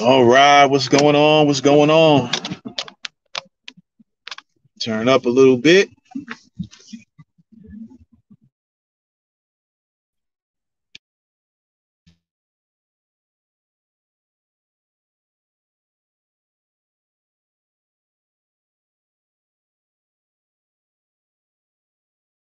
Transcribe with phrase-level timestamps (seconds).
[0.00, 1.46] All right, what's going on?
[1.46, 2.30] What's going on?
[4.80, 5.88] Turn up a little bit.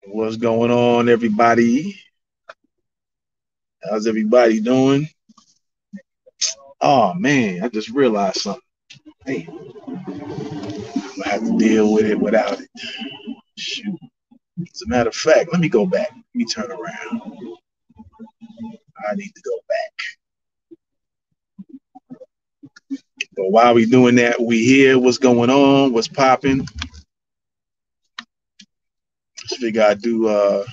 [0.05, 1.99] What's going on, everybody?
[3.89, 5.07] How's everybody doing?
[6.81, 8.61] Oh man, I just realized something.
[9.25, 9.47] Hey,
[11.25, 12.69] I have to deal with it without it.
[13.57, 13.97] Shoot.
[14.61, 16.09] As a matter of fact, let me go back.
[16.11, 17.21] Let me turn around.
[19.09, 19.91] I need to go back.
[23.35, 26.67] But while we doing that, we hear what's going on, what's popping.
[29.37, 30.65] Just figure I do uh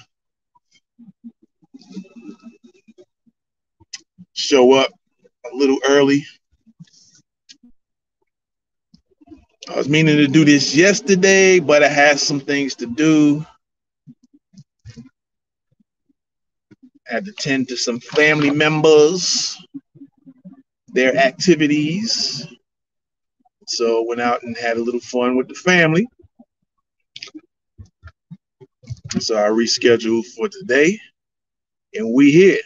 [4.35, 4.91] show up
[5.51, 6.25] a little early.
[9.71, 13.45] I was meaning to do this yesterday, but I had some things to do.
[17.09, 19.57] I had to tend to some family members,
[20.89, 22.47] their activities.
[23.67, 26.07] So went out and had a little fun with the family.
[29.19, 30.99] So I rescheduled for today,
[31.95, 32.61] and we here.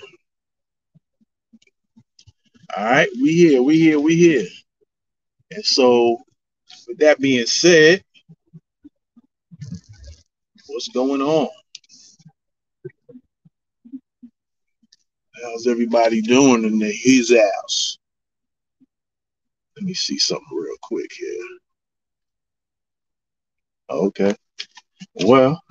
[2.76, 4.46] All right, we here, we here, we here.
[5.50, 6.18] And so,
[6.86, 8.04] with that being said,
[10.66, 11.48] what's going on?
[15.42, 17.98] How's everybody doing in the, his house?
[19.76, 21.44] Let me see something real quick here.
[23.88, 24.34] Okay.
[25.14, 25.62] Well,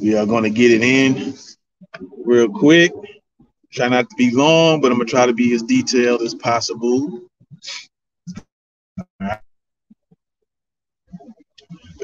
[0.00, 1.34] we are going to get it in
[2.24, 2.92] real quick.
[3.72, 7.20] Try not to be long, but I'm gonna try to be as detailed as possible.
[9.18, 9.42] But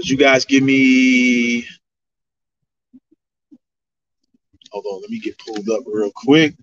[0.04, 1.66] you guys give me.
[4.70, 6.54] Hold on, let me get pulled up real quick.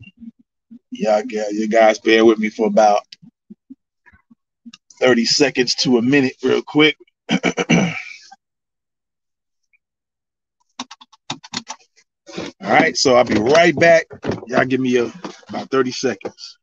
[0.91, 1.22] Yeah,
[1.52, 3.02] you guys bear with me for about
[5.00, 6.96] 30 seconds to a minute, real quick.
[12.63, 14.06] All right, so I'll be right back.
[14.47, 15.12] Y'all give me a,
[15.50, 16.59] about 30 seconds.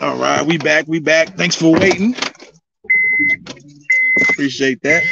[0.00, 0.86] All right, we back.
[0.86, 1.36] We back.
[1.36, 2.14] Thanks for waiting.
[4.30, 5.02] Appreciate that.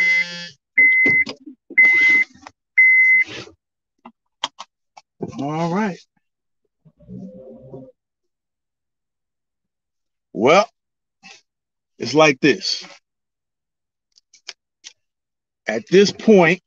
[5.41, 5.99] All right.
[10.33, 10.69] Well,
[11.99, 12.87] it's like this.
[15.67, 16.63] At this point,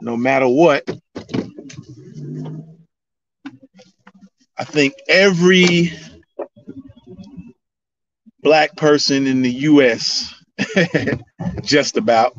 [0.00, 0.88] no matter what,
[4.58, 5.92] I think every
[8.42, 10.34] black person in the US,
[11.62, 12.34] just about,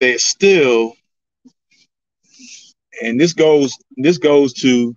[0.00, 0.94] there's still,
[3.02, 4.96] and this goes, this goes to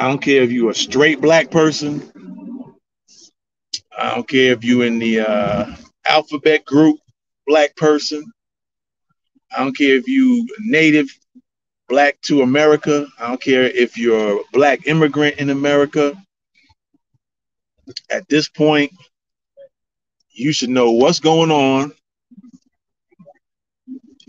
[0.00, 2.10] I don't care if you're a straight black person.
[3.98, 5.76] I don't care if you're in the uh,
[6.06, 6.98] alphabet group
[7.46, 8.24] black person.
[9.54, 11.14] I don't care if you native
[11.86, 13.08] black to America.
[13.18, 16.16] I don't care if you're a black immigrant in America.
[18.08, 18.90] at this point,
[20.30, 21.92] you should know what's going on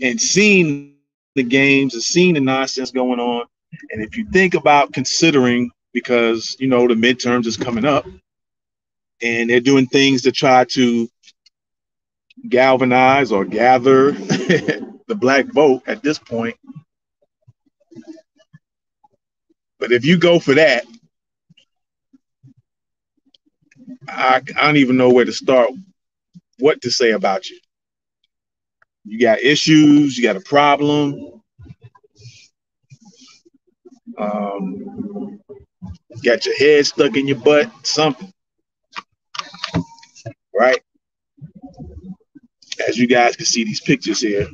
[0.02, 0.96] and seeing
[1.34, 3.46] the games and seeing the nonsense going on.
[3.90, 8.06] And if you think about considering, because you know the midterms is coming up,
[9.22, 11.08] and they're doing things to try to
[12.48, 16.56] galvanize or gather the black vote at this point.
[19.78, 20.84] But if you go for that,
[24.08, 25.70] I, I don't even know where to start,
[26.58, 27.58] what to say about you.
[29.04, 31.41] You got issues, you got a problem.
[34.22, 35.40] Um,
[36.22, 38.32] got your head stuck in your butt, something.
[40.54, 40.80] Right?
[42.86, 44.48] As you guys can see these pictures here,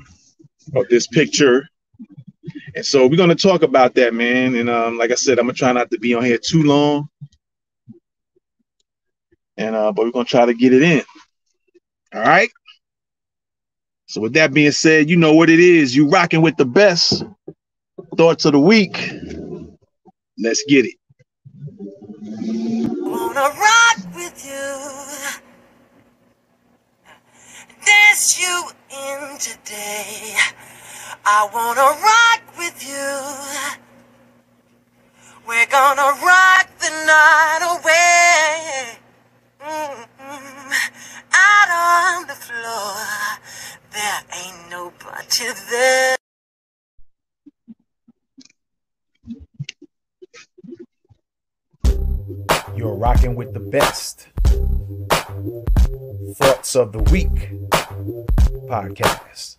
[0.74, 1.68] or this picture.
[2.74, 4.54] And so we're going to talk about that, man.
[4.54, 6.62] And um, like I said, I'm going to try not to be on here too
[6.62, 7.08] long.
[9.56, 11.02] And uh, but we're going to try to get it in.
[12.14, 12.50] All right.
[14.06, 15.94] So with that being said, you know what it is.
[15.94, 17.24] You rocking with the best
[18.16, 18.96] thoughts of the week.
[20.38, 20.94] Let's get it.
[22.92, 24.78] Wanna rock with you,
[27.86, 30.36] dance you in today.
[31.24, 33.76] I wanna rock with you.
[35.48, 38.98] We're gonna rock the night away.
[39.60, 40.72] Mm-hmm.
[41.32, 41.70] Out
[42.22, 42.96] on the floor,
[43.92, 46.16] there ain't nobody there.
[52.78, 54.28] You're rocking with the best.
[56.36, 57.50] Thoughts of the Week
[58.68, 59.56] podcast.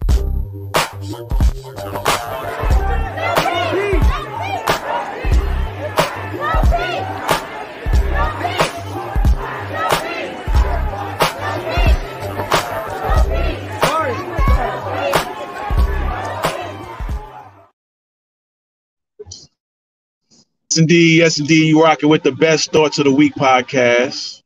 [20.72, 21.18] Yes, indeed.
[21.18, 21.68] Yes, indeed.
[21.70, 24.44] You rocking with the best thoughts of the week podcast.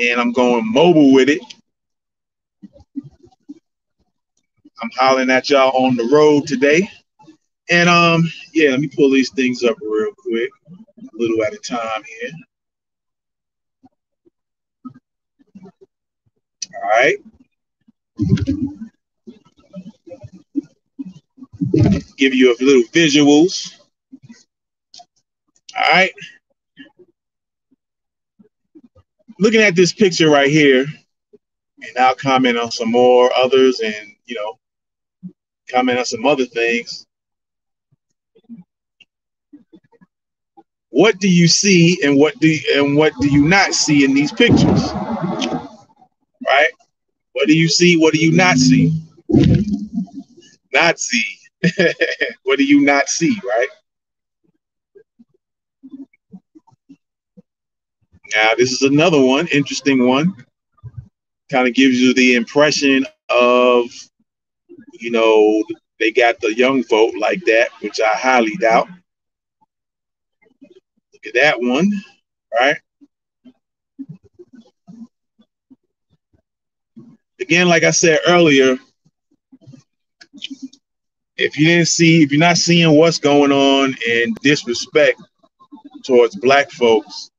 [0.00, 1.40] And I'm going mobile with it.
[4.82, 6.88] I'm hollering at y'all on the road today.
[7.70, 8.24] And um,
[8.54, 10.50] yeah, let me pull these things up real quick,
[11.02, 12.30] a little at a time here.
[16.74, 17.16] All right.
[22.16, 23.77] Give you a little visuals.
[25.78, 26.12] All right.
[29.38, 30.86] Looking at this picture right here,
[31.80, 33.94] and I'll comment on some more others and,
[34.26, 34.58] you know,
[35.70, 37.06] comment on some other things.
[40.90, 44.14] What do you see and what do you, and what do you not see in
[44.14, 44.92] these pictures?
[46.44, 46.70] Right?
[47.32, 47.96] What do you see?
[47.96, 49.00] What do you not see?
[50.72, 51.24] Not see.
[52.42, 53.68] what do you not see, right?
[58.34, 60.34] Now, this is another one, interesting one.
[61.50, 63.86] Kind of gives you the impression of,
[64.92, 65.64] you know,
[65.98, 68.88] they got the young vote like that, which I highly doubt.
[70.62, 71.90] Look at that one,
[72.58, 72.76] right?
[77.40, 78.76] Again, like I said earlier,
[81.36, 85.20] if you didn't see, if you're not seeing what's going on in disrespect
[86.04, 87.30] towards black folks,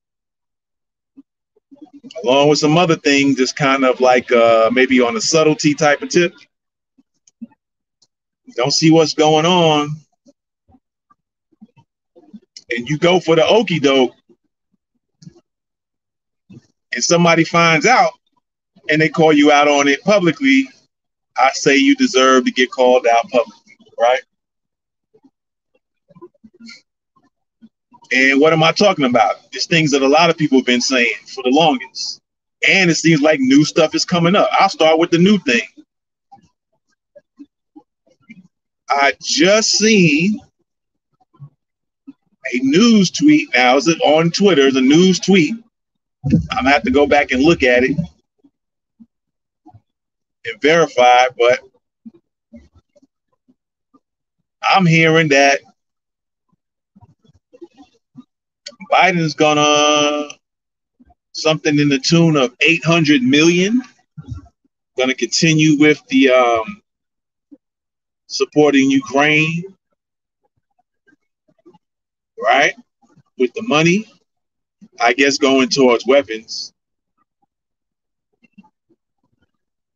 [2.23, 6.01] along with some other things just kind of like uh, maybe on a subtlety type
[6.01, 6.33] of tip.
[8.55, 9.95] Don't see what's going on,
[12.69, 14.13] and you go for the okey doke,
[16.93, 18.11] and somebody finds out,
[18.89, 20.67] and they call you out on it publicly.
[21.37, 24.21] I say you deserve to get called out publicly, right?
[28.11, 29.35] And what am I talking about?
[29.51, 32.19] It's things that a lot of people have been saying for the longest.
[32.67, 34.49] And it seems like new stuff is coming up.
[34.59, 35.61] I'll start with the new thing.
[38.89, 40.39] I just seen
[42.53, 43.49] a news tweet.
[43.53, 44.67] Now, is it on Twitter?
[44.67, 45.55] It's a news tweet.
[46.51, 47.95] I'm gonna have to go back and look at it
[50.45, 51.59] and verify, but
[54.61, 55.61] I'm hearing that
[58.91, 60.29] Biden's gonna
[61.33, 63.81] something in the tune of 800 million.
[64.97, 66.81] Gonna continue with the um,
[68.27, 69.63] supporting Ukraine,
[72.43, 72.73] right?
[73.37, 74.05] With the money.
[74.99, 76.73] I guess going towards weapons.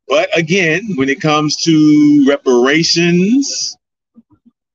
[0.07, 3.75] But again, when it comes to reparations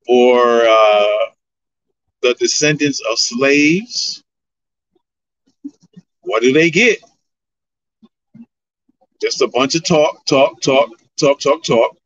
[0.06, 1.26] or uh,
[2.28, 4.22] the descendants of slaves,
[6.20, 7.00] what do they get?
[9.20, 11.96] Just a bunch of talk, talk, talk, talk, talk, talk.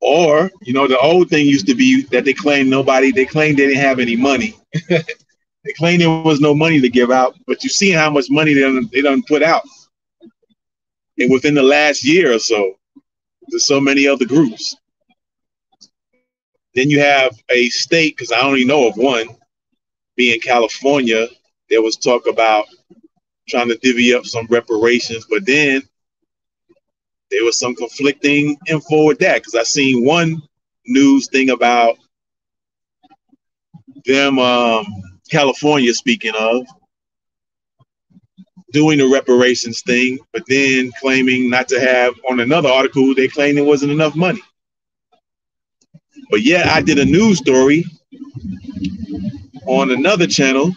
[0.00, 3.58] Or, you know, the old thing used to be that they claimed nobody, they claimed
[3.58, 4.56] they didn't have any money.
[4.88, 8.54] they claimed there was no money to give out, but you see how much money
[8.54, 9.62] they done, they done put out.
[11.18, 12.74] And within the last year or so,
[13.48, 14.76] there's so many other groups.
[16.76, 19.28] Then you have a state, because I only know of one,
[20.14, 21.26] being California.
[21.70, 22.66] There was talk about
[23.48, 25.82] trying to divvy up some reparations, but then
[27.30, 30.42] there was some conflicting info with that because I seen one
[30.86, 31.96] news thing about
[34.04, 34.86] them, um,
[35.30, 36.66] California, speaking of,
[38.72, 43.56] doing the reparations thing, but then claiming not to have on another article, they claimed
[43.56, 44.42] there wasn't enough money.
[46.30, 47.84] But yeah, I did a news story
[49.66, 50.70] on another channel.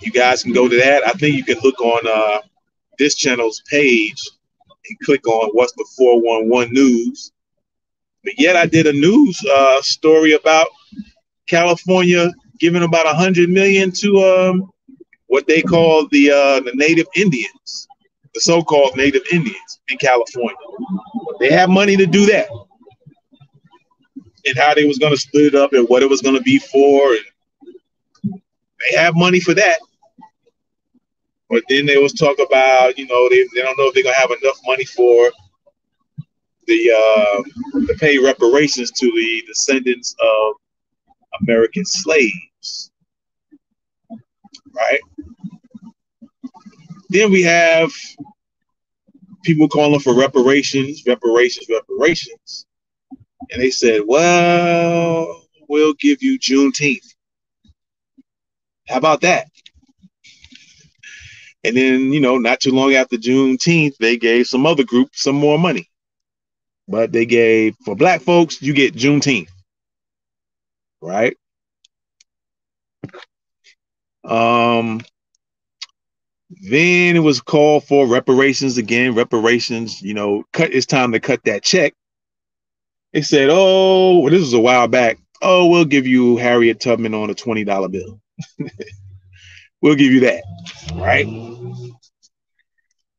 [0.00, 1.06] You guys can go to that.
[1.06, 2.40] I think you can look on uh,
[2.98, 4.22] this channel's page
[4.88, 7.32] and click on what's the 411 news.
[8.22, 10.66] But yet I did a news uh, story about
[11.48, 14.70] California giving about a hundred million to um,
[15.26, 17.88] what they call the uh, the native Indians,
[18.32, 20.56] the so-called native Indians in California.
[21.40, 22.48] They have money to do that,
[24.46, 26.42] and how they was going to split it up and what it was going to
[26.42, 28.40] be for, and
[28.80, 29.78] they have money for that.
[31.50, 34.16] But then there was talk about, you know, they, they don't know if they're gonna
[34.16, 35.30] have enough money for
[36.66, 37.42] the uh,
[37.86, 40.54] to pay reparations to the descendants of
[41.42, 42.90] American slaves.
[44.74, 45.00] Right?
[47.10, 47.92] Then we have
[49.44, 52.66] people calling for reparations, reparations, reparations.
[53.50, 57.14] And they said, well, we'll give you Juneteenth.
[58.88, 59.48] How about that?
[61.64, 65.36] And then, you know, not too long after Juneteenth, they gave some other group some
[65.36, 65.88] more money.
[66.86, 69.48] But they gave for black folks, you get Juneteenth.
[71.00, 71.36] Right?
[74.24, 75.00] Um
[76.50, 79.14] then it was called for reparations again.
[79.14, 81.94] Reparations, you know, cut it's time to cut that check.
[83.14, 85.18] They said, Oh, well, this was a while back.
[85.40, 88.20] Oh, we'll give you Harriet Tubman on a $20 bill.
[89.80, 90.42] we'll give you that.
[90.94, 91.26] Right.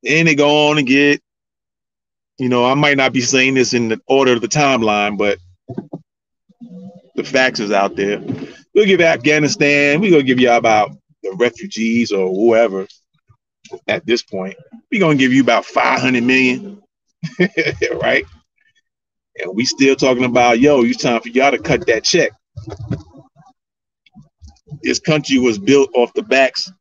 [0.03, 1.21] Then they go on and get,
[2.37, 5.39] you know, I might not be saying this in the order of the timeline, but
[7.15, 8.21] the facts is out there.
[8.73, 10.91] We'll give Afghanistan, we're gonna give you about
[11.23, 12.85] the refugees or whoever
[13.87, 14.57] at this point.
[14.91, 16.81] We're gonna give you about 500 million,
[17.93, 18.25] right?
[19.42, 22.32] And we still talking about, yo, it's time for y'all to cut that check.
[24.84, 26.72] This country was built off the backs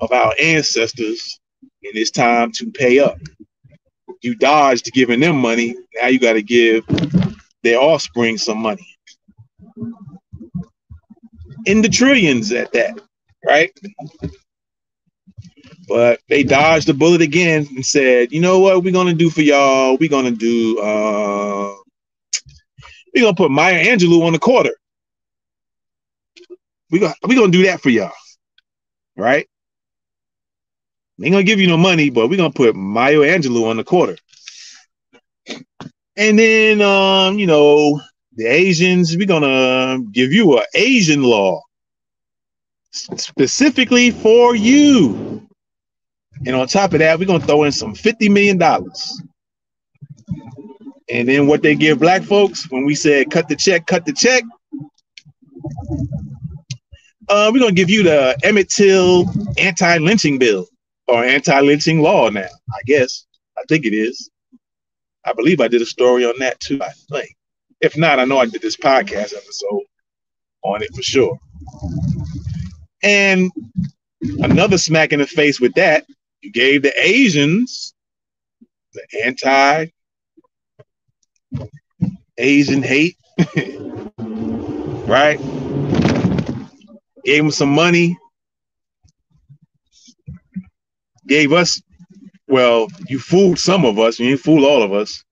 [0.00, 1.40] of our ancestors,
[1.84, 3.18] and it's time to pay up.
[4.22, 5.76] You dodged giving them money.
[6.00, 6.84] Now you got to give
[7.62, 8.86] their offspring some money.
[11.66, 13.00] In the trillions at that,
[13.44, 13.72] right?
[15.88, 19.42] But they dodged the bullet again and said, you know what we're gonna do for
[19.42, 19.96] y'all?
[19.98, 21.74] We're gonna do uh
[23.16, 24.72] we're gonna put Maya Angelou on the quarter.
[26.90, 28.12] We gonna we gonna do that for y'all.
[29.16, 29.48] Right?
[31.18, 33.84] They ain't gonna give you no money, but we're gonna put Maya Angelou on the
[33.84, 34.16] quarter.
[36.16, 38.00] And then um, you know,
[38.34, 41.62] the Asians, we're gonna give you an Asian law
[42.90, 45.48] specifically for you.
[46.44, 48.58] And on top of that, we're gonna throw in some $50 million.
[51.08, 54.12] And then what they give black folks when we said cut the check, cut the
[54.12, 54.42] check.
[57.28, 59.26] Uh, we're gonna give you the Emmett Till
[59.58, 60.66] anti-lynching bill
[61.08, 62.48] or anti-lynching law now.
[62.70, 63.26] I guess
[63.58, 64.30] I think it is.
[65.24, 66.80] I believe I did a story on that too.
[66.82, 67.36] I think.
[67.80, 69.82] If not, I know I did this podcast episode
[70.62, 71.38] on it for sure.
[73.02, 73.50] And
[74.38, 76.06] another smack in the face with that,
[76.40, 77.94] you gave the Asians
[78.94, 79.86] the anti
[82.38, 83.16] Asian hate,
[85.06, 85.38] right?
[87.24, 88.18] Gave him some money.
[91.26, 91.82] Gave us,
[92.48, 95.24] well, you fooled some of us, you didn't fool all of us.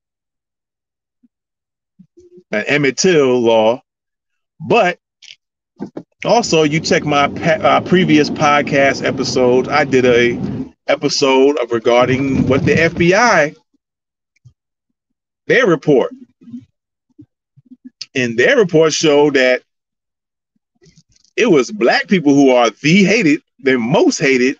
[2.52, 3.82] An Emmett Till law,
[4.60, 4.98] but
[6.24, 9.68] Also, you check my uh, previous podcast episodes.
[9.68, 10.38] I did a
[10.86, 13.54] episode of regarding what the FBI
[15.46, 16.12] their report.
[18.14, 19.62] And their report showed that
[21.36, 24.58] it was black people who are the hated, they're most hated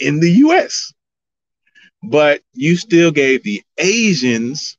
[0.00, 0.92] in the US.
[2.02, 4.76] But you still gave the Asians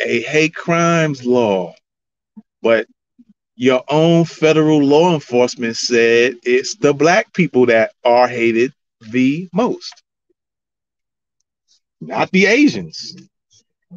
[0.00, 1.74] a hate crimes law.
[2.62, 2.86] But
[3.56, 10.02] your own federal law enforcement said it's the black people that are hated the most,
[12.00, 13.16] not the Asians.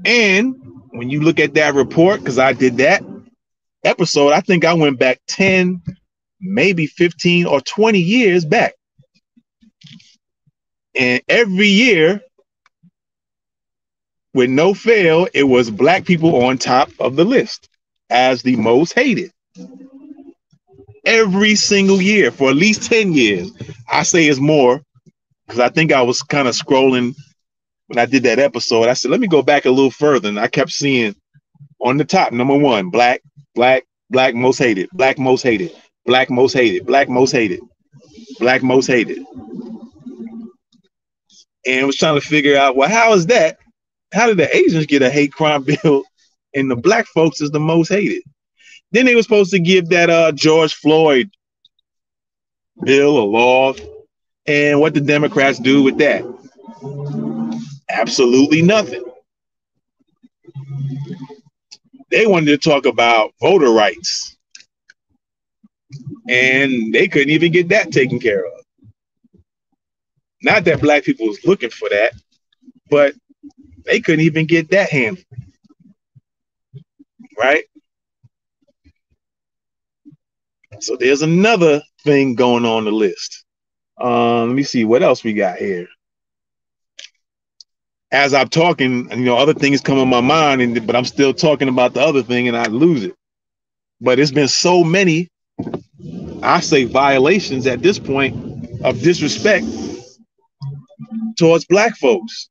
[0.06, 0.56] And
[0.92, 3.04] when you look at that report, because I did that
[3.84, 5.82] episode, I think I went back 10,
[6.40, 8.74] maybe 15 or 20 years back.
[10.96, 12.22] And every year,
[14.34, 17.70] with no fail, it was black people on top of the list
[18.10, 19.32] as the most hated.
[21.06, 23.52] Every single year for at least 10 years.
[23.90, 24.82] I say it's more
[25.46, 27.16] because I think I was kind of scrolling
[27.88, 28.88] when I did that episode.
[28.88, 30.30] I said, let me go back a little further.
[30.30, 31.16] And I kept seeing
[31.82, 33.22] on the top, number one, black,
[33.56, 35.72] black, black most hated, black most hated,
[36.06, 37.62] black most hated, black most hated,
[38.40, 39.20] black most hated.
[41.66, 43.58] And was trying to figure out, well, how is that?
[44.14, 46.04] How did the Asians get a hate crime bill
[46.54, 48.24] and the black folks is the most hated?
[48.92, 51.30] Then they were supposed to give that uh George Floyd
[52.84, 53.74] bill a law.
[54.46, 56.24] And what the Democrats do with that?
[57.90, 59.04] Absolutely nothing.
[62.10, 64.38] They wanted to talk about voter rights.
[66.30, 68.54] And they couldn't even get that taken care of.
[70.44, 72.14] Not that black people was looking for that,
[72.90, 73.16] but
[73.86, 75.26] they couldn't even get that handled.
[77.38, 77.64] Right?
[80.80, 83.46] So there's another thing going on the list.
[84.00, 85.88] Um, let me see what else we got here.
[88.18, 91.36] As I'm talking, you know, other things come on my mind, and but I'm still
[91.36, 93.14] talking about the other thing, and I lose it.
[94.02, 95.30] But it's been so many,
[96.42, 98.36] I say, violations at this point
[98.84, 99.68] of disrespect
[101.38, 102.50] towards black folks.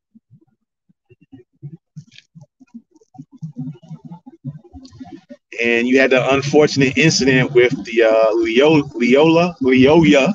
[5.61, 10.33] And you had the unfortunate incident with the uh, Leo, Leola, Leoya,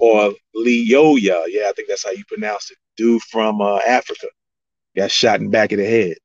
[0.00, 1.44] or Leoya.
[1.46, 2.78] Yeah, I think that's how you pronounce it.
[2.96, 4.26] Dude from uh, Africa
[4.96, 6.16] got shot in the back of the head.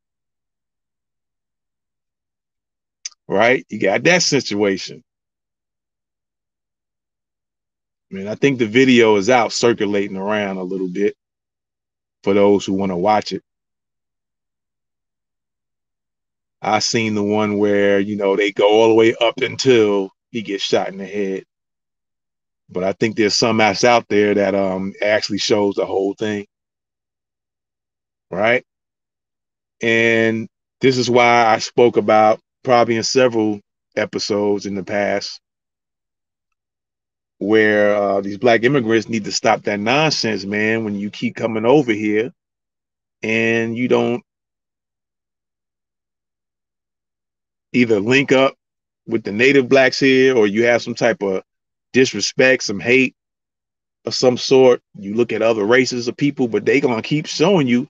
[3.27, 3.65] Right?
[3.69, 5.03] You got that situation.
[8.12, 11.15] I mean, I think the video is out circulating around a little bit
[12.23, 13.43] for those who want to watch it.
[16.62, 20.41] I seen the one where, you know, they go all the way up until he
[20.41, 21.43] gets shot in the head.
[22.69, 26.45] But I think there's some apps out there that um actually shows the whole thing.
[28.31, 28.65] Right?
[29.81, 30.47] And
[30.81, 33.61] this is why I spoke about probably in several
[33.95, 35.39] episodes in the past
[37.39, 40.83] where uh, these black immigrants need to stop that nonsense, man.
[40.83, 42.31] When you keep coming over here
[43.21, 44.23] and you don't
[47.73, 48.55] either link up
[49.05, 51.43] with the native blacks here or you have some type of
[51.93, 53.15] disrespect, some hate
[54.05, 54.81] of some sort.
[54.97, 57.87] You look at other races of people, but they gonna keep showing you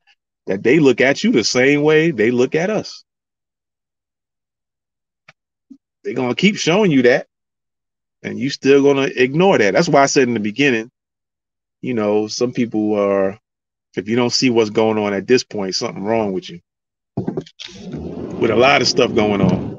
[0.47, 3.03] that they look at you the same way they look at us.
[6.03, 7.27] They're gonna keep showing you that
[8.23, 9.73] and you still gonna ignore that.
[9.73, 10.89] That's why I said in the beginning,
[11.81, 13.39] you know, some people are
[13.95, 16.61] if you don't see what's going on at this point, something wrong with you.
[17.17, 19.77] With a lot of stuff going on.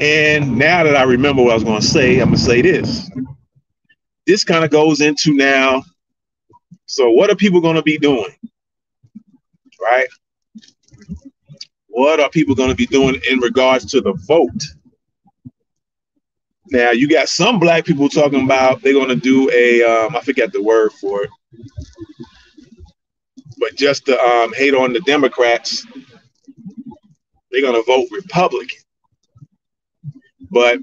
[0.00, 3.10] And now that I remember what I was gonna say, I'm gonna say this.
[4.26, 5.84] This kind of goes into now.
[6.86, 8.34] So what are people gonna be doing?
[9.80, 10.08] Right?
[11.88, 14.62] What are people going to be doing in regards to the vote?
[16.70, 20.20] Now you got some black people talking about they're going to do a um, I
[20.20, 21.30] forget the word for it,
[23.58, 25.86] but just to um, hate on the Democrats,
[27.50, 28.78] they're going to vote Republican.
[30.50, 30.80] But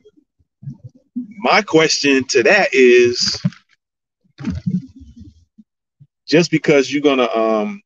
[1.38, 3.42] my question to that is,
[6.28, 7.82] just because you're going to um,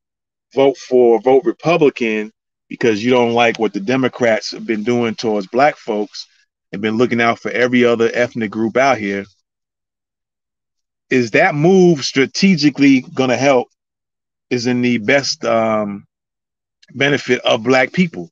[0.54, 2.32] vote for vote Republican
[2.68, 6.28] because you don't like what the Democrats have been doing towards black folks
[6.72, 9.26] and been looking out for every other ethnic group out here.
[11.10, 13.68] Is that move strategically going to help?
[14.50, 16.08] Is in the best um,
[16.94, 18.32] benefit of black people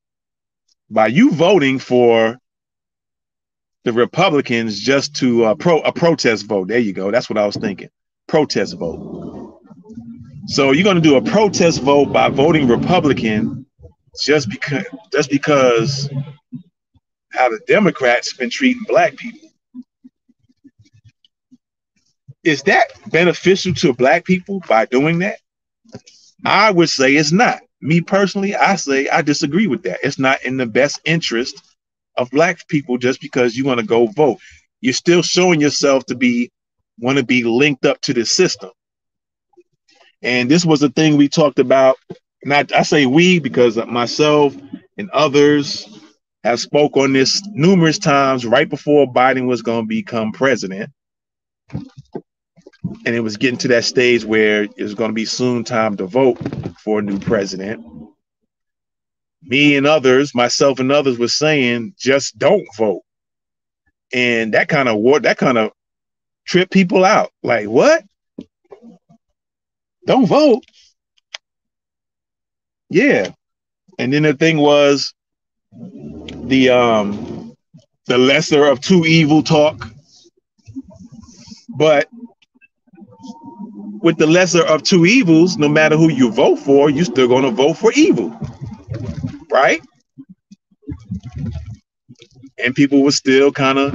[0.89, 2.37] by you voting for
[3.83, 6.67] the Republicans just to uh, pro a protest vote.
[6.67, 7.11] There you go.
[7.11, 7.89] That's what I was thinking.
[8.27, 9.36] Protest vote.
[10.47, 13.65] So you're going to do a protest vote by voting Republican
[14.23, 16.09] just because just because
[17.31, 19.49] how the Democrats been treating black people.
[22.43, 25.39] Is that beneficial to black people by doing that?
[26.45, 27.59] I would say it's not.
[27.81, 29.99] Me personally, I say I disagree with that.
[30.01, 31.61] It's not in the best interest
[32.15, 34.39] of black people just because you want to go vote.
[34.79, 36.51] You're still showing yourself to be
[36.99, 38.71] want to be linked up to the system.
[40.21, 41.97] And this was a thing we talked about.
[42.43, 44.55] Not I say we because myself
[44.97, 45.87] and others
[46.43, 50.91] have spoke on this numerous times right before Biden was going to become president.
[53.05, 55.97] And it was getting to that stage where it was going to be soon time
[55.97, 56.37] to vote
[56.83, 57.85] for a new president
[59.47, 63.03] me and others, myself and others, were saying just don't vote,
[64.13, 65.71] and that kind of what that kind of
[66.45, 67.31] trip people out.
[67.43, 68.03] Like what?
[70.07, 70.63] Don't vote.
[72.89, 73.29] Yeah,
[73.99, 75.13] and then the thing was
[75.73, 77.55] the um
[78.07, 79.89] the lesser of two evil talk,
[81.77, 82.07] but
[84.01, 87.51] with the lesser of two evils, no matter who you vote for, you're still to
[87.51, 88.33] vote for evil
[89.51, 89.81] right?
[92.63, 93.93] And people were still kind of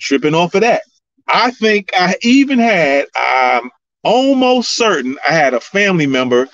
[0.00, 0.82] tripping off of that.
[1.28, 3.70] I think I even had, I'm
[4.02, 6.48] almost certain I had a family member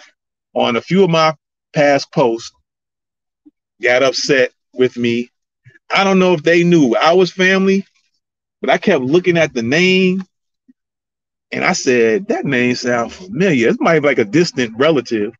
[0.54, 1.34] on a few of my
[1.74, 2.52] past posts
[3.82, 5.30] got upset with me.
[5.90, 7.86] I don't know if they knew I was family,
[8.60, 10.24] but I kept looking at the name
[11.50, 13.68] and I said, that name sounds familiar.
[13.68, 15.32] It might be like a distant relative,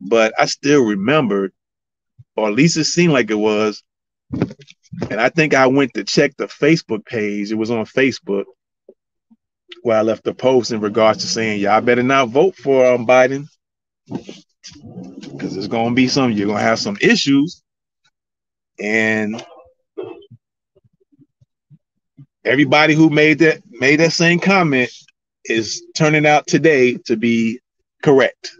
[0.00, 1.52] but I still remembered
[2.36, 3.82] or at least it seemed like it was.
[5.10, 7.50] And I think I went to check the Facebook page.
[7.50, 8.44] It was on Facebook
[9.82, 13.06] where I left the post in regards to saying, y'all better not vote for um,
[13.06, 13.48] Biden
[14.08, 17.62] because going to be some, you're to have some issues.
[18.80, 19.42] And
[22.44, 24.90] everybody who made that made that same comment
[25.44, 27.60] is turning out today to be
[28.02, 28.52] correct.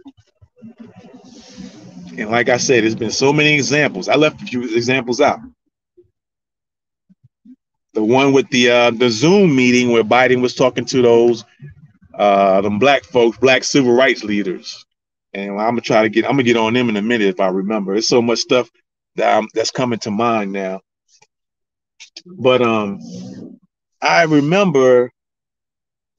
[2.17, 4.09] And like I said, there's been so many examples.
[4.09, 5.39] I left a few examples out.
[7.93, 11.43] The one with the uh, the Zoom meeting where Biden was talking to those
[12.13, 14.85] uh, them black folks, black civil rights leaders,
[15.33, 17.39] and I'm gonna try to get I'm gonna get on them in a minute if
[17.39, 17.93] I remember.
[17.93, 18.69] There's so much stuff
[19.15, 20.81] that I'm, that's coming to mind now.
[22.25, 22.99] But um,
[24.01, 25.11] I remember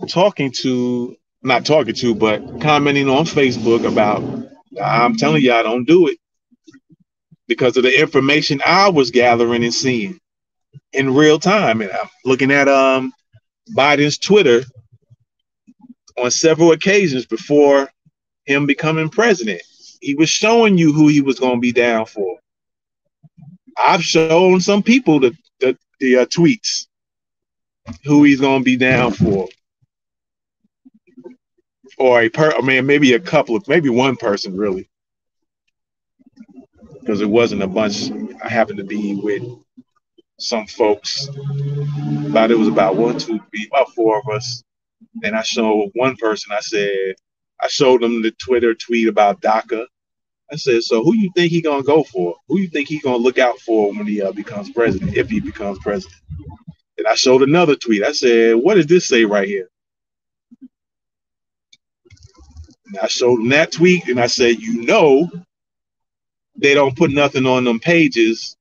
[0.08, 4.22] talking to not talking to, but commenting on Facebook about
[4.82, 6.18] I'm telling I don't do it
[7.46, 10.18] because of the information I was gathering and seeing
[10.92, 11.80] in real time.
[11.80, 13.12] And I'm looking at um
[13.76, 14.62] Biden's Twitter
[16.18, 17.90] on several occasions before
[18.44, 19.62] him becoming president.
[20.00, 22.38] He was showing you who he was going to be down for.
[23.78, 26.86] I've shown some people the the, the uh, tweets
[28.04, 29.48] who he's going to be down for
[31.98, 34.88] or a per I mean maybe a couple of maybe one person really.
[37.00, 38.10] Because it wasn't a bunch.
[38.42, 39.42] I happened to be with
[40.42, 41.28] some folks.
[42.26, 44.62] About it was about one, two, three, about four of us.
[45.22, 47.14] And I showed one person, I said,
[47.60, 49.86] I showed them the Twitter tweet about DACA.
[50.52, 52.34] I said, so who you think he gonna go for?
[52.48, 55.40] Who you think he gonna look out for when he uh, becomes president, if he
[55.40, 56.20] becomes president?
[56.98, 58.02] And I showed another tweet.
[58.02, 59.68] I said, what does this say right here?
[62.86, 65.30] And I showed them that tweet and I said, you know,
[66.56, 68.56] they don't put nothing on them pages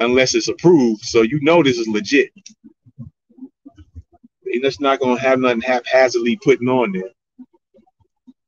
[0.00, 1.02] unless it's approved.
[1.02, 2.30] So you know this is legit.
[4.62, 7.10] That's not going to have nothing haphazardly putting on there.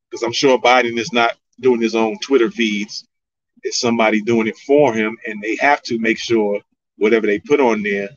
[0.09, 3.07] Because I'm sure Biden is not doing his own Twitter feeds.
[3.63, 6.59] It's somebody doing it for him, and they have to make sure
[6.97, 8.09] whatever they put on there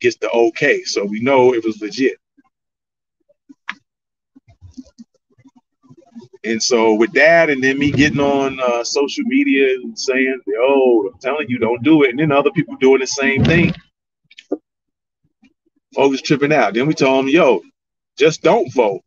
[0.00, 0.84] gets the okay.
[0.84, 2.18] So we know it was legit.
[6.48, 11.10] And so with that, and then me getting on uh, social media and saying, "Yo,
[11.12, 13.74] I'm telling you, don't do it," and then other people doing the same thing,
[15.94, 16.72] folks tripping out.
[16.72, 17.60] Then we told them, "Yo,
[18.16, 19.02] just don't vote.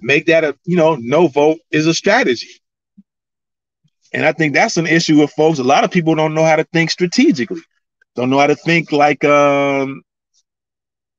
[0.00, 2.60] Make that a you know, no vote is a strategy."
[4.12, 5.58] And I think that's an issue with folks.
[5.58, 7.62] A lot of people don't know how to think strategically,
[8.14, 10.02] don't know how to think like um,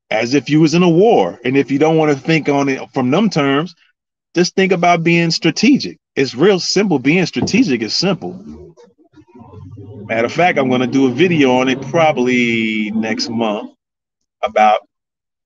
[0.09, 1.39] as if you was in a war.
[1.43, 3.75] And if you don't want to think on it from them terms,
[4.35, 5.97] just think about being strategic.
[6.15, 6.99] It's real simple.
[6.99, 8.75] Being strategic is simple.
[10.05, 13.73] Matter of fact, I'm going to do a video on it probably next month
[14.41, 14.81] about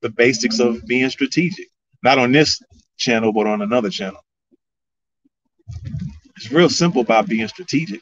[0.01, 1.67] the basics of being strategic.
[2.03, 2.61] Not on this
[2.97, 4.19] channel, but on another channel.
[6.35, 8.01] It's real simple about being strategic.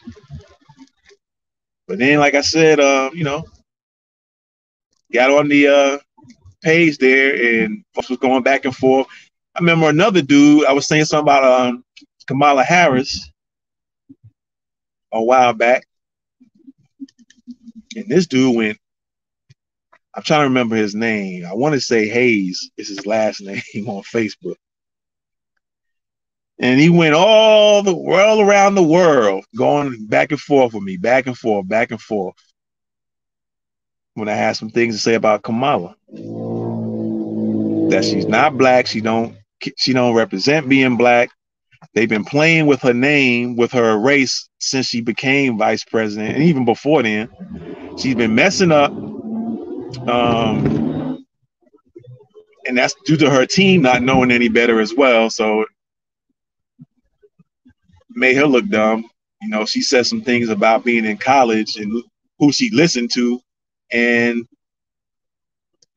[1.88, 3.44] But then, like I said, uh, you know,
[5.12, 5.98] got on the uh,
[6.64, 9.08] page there and folks was going back and forth.
[9.56, 11.84] I remember another dude, I was saying something about um,
[12.28, 13.30] Kamala Harris
[15.12, 15.86] a while back.
[17.96, 18.78] And this dude went,
[20.14, 21.46] I'm trying to remember his name.
[21.46, 24.56] I want to say Hayes is his last name on Facebook.
[26.60, 30.96] And he went all the world around the world, going back and forth with me,
[30.96, 32.36] back and forth, back and forth.
[34.14, 35.96] When I had some things to say about Kamala,
[37.90, 39.36] that she's not black, she don't
[39.78, 41.30] she don't represent being black.
[41.94, 46.44] They've been playing with her name, with her race since she became vice president, and
[46.44, 47.30] even before then,
[47.98, 48.92] she's been messing up.
[50.08, 51.26] Um,
[52.68, 55.30] and that's due to her team not knowing any better as well.
[55.30, 55.66] So
[58.10, 59.10] made her look dumb.
[59.42, 62.04] You know, she said some things about being in college and
[62.40, 63.42] who she listened to.
[63.92, 64.48] And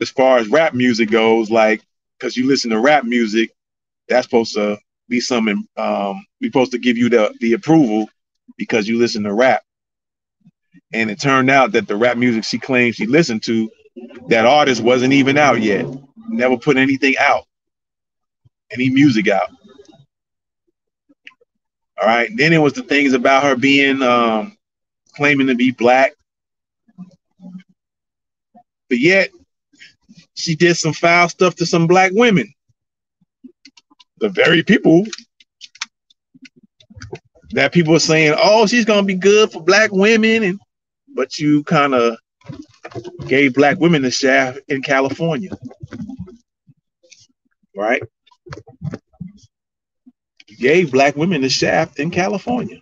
[0.00, 1.82] as far as rap music goes, like,
[2.18, 3.53] because you listen to rap music,
[4.08, 8.08] that's supposed to be something, um, we supposed to give you the, the approval
[8.56, 9.62] because you listen to rap.
[10.92, 13.70] And it turned out that the rap music she claimed she listened to,
[14.28, 15.86] that artist wasn't even out yet.
[16.28, 17.44] Never put anything out,
[18.70, 19.48] any music out.
[22.00, 22.30] All right.
[22.36, 24.56] Then it was the things about her being um,
[25.16, 26.12] claiming to be black,
[28.88, 29.30] but yet
[30.34, 32.53] she did some foul stuff to some black women.
[34.18, 35.04] The very people
[37.50, 40.60] that people are saying, "Oh, she's gonna be good for black women," and
[41.14, 42.16] but you kind of
[43.26, 45.50] gave black women the shaft in California,
[47.76, 48.02] right?
[50.58, 52.80] gave black women the shaft in California.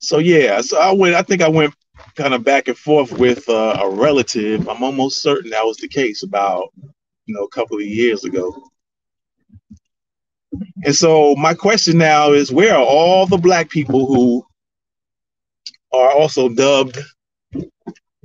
[0.00, 1.14] So yeah, so I went.
[1.14, 1.74] I think I went
[2.16, 4.68] kind of back and forth with uh, a relative.
[4.68, 6.72] I'm almost certain that was the case about
[7.28, 8.52] you know a couple of years ago.
[10.82, 14.44] And so my question now is, where are all the black people who
[15.92, 16.98] are also dubbed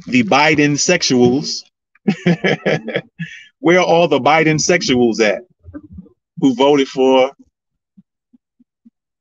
[0.07, 1.63] the Biden sexuals?
[3.59, 5.43] where are all the Biden sexuals at
[6.39, 7.31] who voted for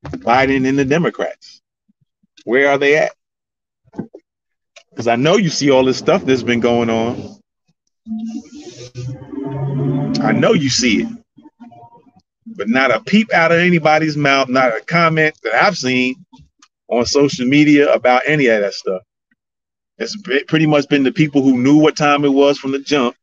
[0.06, 1.60] Biden and the Democrats?
[2.44, 3.12] Where are they at?
[4.90, 7.40] Because I know you see all this stuff that's been going on.
[10.22, 11.08] I know you see it.
[12.46, 16.24] But not a peep out of anybody's mouth, not a comment that I've seen
[16.88, 19.02] on social media about any of that stuff.
[19.98, 20.16] It's
[20.48, 23.16] pretty much been the people who knew what time it was from the jump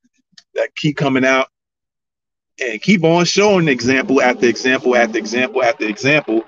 [0.55, 1.47] that keep coming out
[2.61, 6.43] and keep on showing example after example after example after example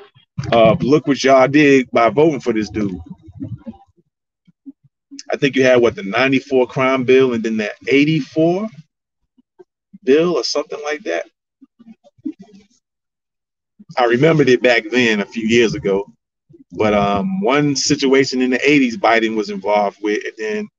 [0.51, 2.97] of look what y'all did by voting for this dude.
[5.31, 8.67] I think you had what the 94 crime bill and then that 84
[10.03, 11.25] bill or something like that.
[13.97, 16.05] I remembered it back then a few years ago.
[16.73, 20.69] But um, one situation in the 80s Biden was involved with, and then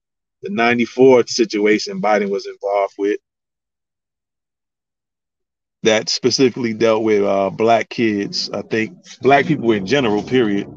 [0.41, 3.19] the 94 situation Biden was involved with
[5.83, 8.49] that specifically dealt with uh, black kids.
[8.51, 10.69] I think black people in general, period.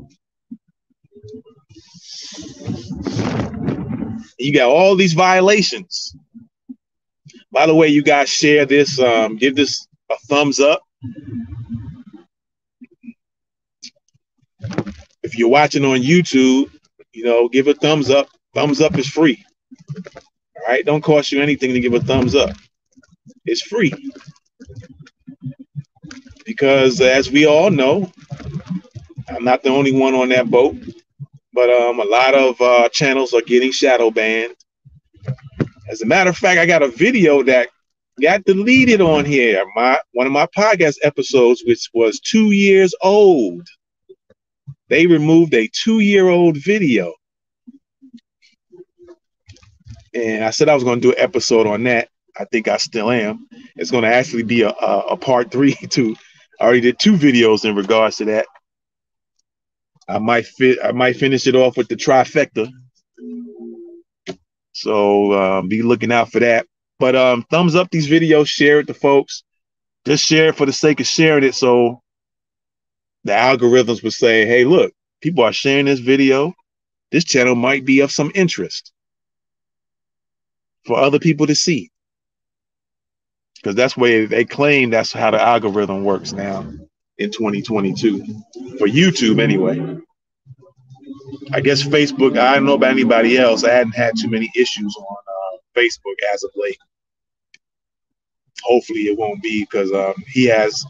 [4.38, 6.16] You got all these violations.
[7.52, 10.82] By the way, you guys share this, um, give this a thumbs up.
[15.24, 16.72] If you're watching on YouTube,
[17.14, 18.28] you know, give a thumbs up.
[18.54, 19.44] Thumbs up is free.
[20.58, 22.52] All right, don't cost you anything to give a thumbs up.
[23.46, 23.94] It's free.
[26.46, 28.12] Because as we all know,
[29.30, 30.78] I'm not the only one on that boat,
[31.54, 34.56] but um, a lot of uh, channels are getting shadow banned.
[35.88, 37.70] As a matter of fact, I got a video that
[38.22, 39.64] got deleted on here.
[39.76, 43.68] My one of my podcast episodes, which was two years old.
[44.88, 47.14] They removed a two-year-old video
[50.16, 52.10] and I said I was going to do an episode on that.
[52.40, 53.48] I think I still am.
[53.76, 56.16] It's going to actually be a, a, a part three too.
[56.60, 58.48] I already did two videos in regards to that.
[60.08, 60.80] I might fit.
[60.84, 62.70] I might finish it off with the trifecta.
[64.76, 66.68] So um, be looking out for that.
[67.00, 69.44] But um, thumbs up these videos, share it to folks.
[70.06, 72.02] Just share it for the sake of sharing it, so
[73.24, 76.54] the algorithms would say, hey, look, people are sharing this video.
[77.12, 78.92] This channel might be of some interest
[80.86, 81.90] for other people to see.
[83.56, 86.70] Because that's where they claim that's how the algorithm works now
[87.18, 88.26] in 2022
[88.78, 89.98] for YouTube anyway.
[91.54, 93.64] I guess Facebook, I don't know about anybody else.
[93.64, 96.78] I hadn't had too many issues on uh, Facebook as of late.
[98.64, 100.86] Hopefully it won't be because um, he has,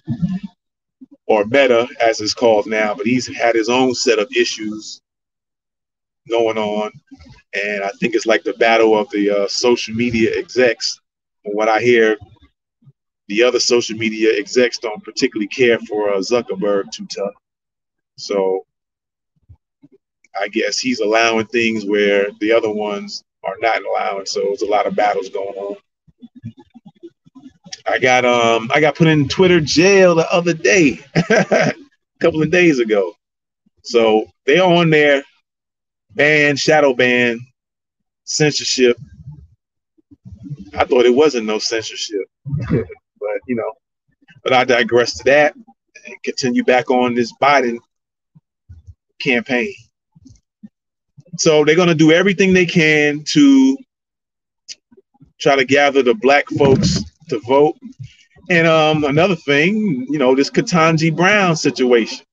[1.28, 5.02] or Meta as it's called now, but he's had his own set of issues
[6.30, 6.92] going on.
[7.54, 11.00] And I think it's like the battle of the uh, social media execs.
[11.44, 12.18] From what I hear,
[13.28, 17.34] the other social media execs don't particularly care for uh, Zuckerberg too tough.
[18.18, 18.66] So
[20.40, 24.26] I guess he's allowing things where the other ones are not allowing.
[24.26, 25.76] So there's a lot of battles going on.
[27.88, 31.74] I got um I got put in Twitter jail the other day, a
[32.20, 33.14] couple of days ago.
[33.84, 35.24] So they're on there,
[36.16, 37.40] ban, shadow ban,
[38.24, 38.98] censorship.
[40.74, 42.28] I thought it wasn't no censorship,
[42.70, 43.72] but you know,
[44.44, 45.56] but I digress to that
[46.06, 47.78] and continue back on this Biden
[49.22, 49.74] campaign.
[51.38, 53.78] So they're going to do everything they can to
[55.40, 57.78] try to gather the black folks to vote.
[58.50, 62.26] And um, another thing, you know, this Ketanji Brown situation.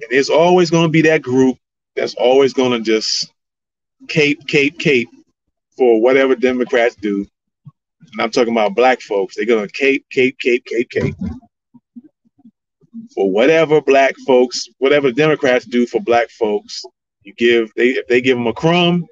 [0.00, 1.56] And there's always going to be that group
[1.96, 3.32] that's always going to just
[4.08, 5.08] cape, cape, cape
[5.76, 7.26] for whatever Democrats do.
[8.12, 9.36] And I'm talking about black folks.
[9.36, 11.14] They're going to cape, cape, cape, cape, cape
[13.18, 16.84] for whatever black folks, whatever Democrats do for black folks,
[17.24, 19.08] you give they if they give them a crumb,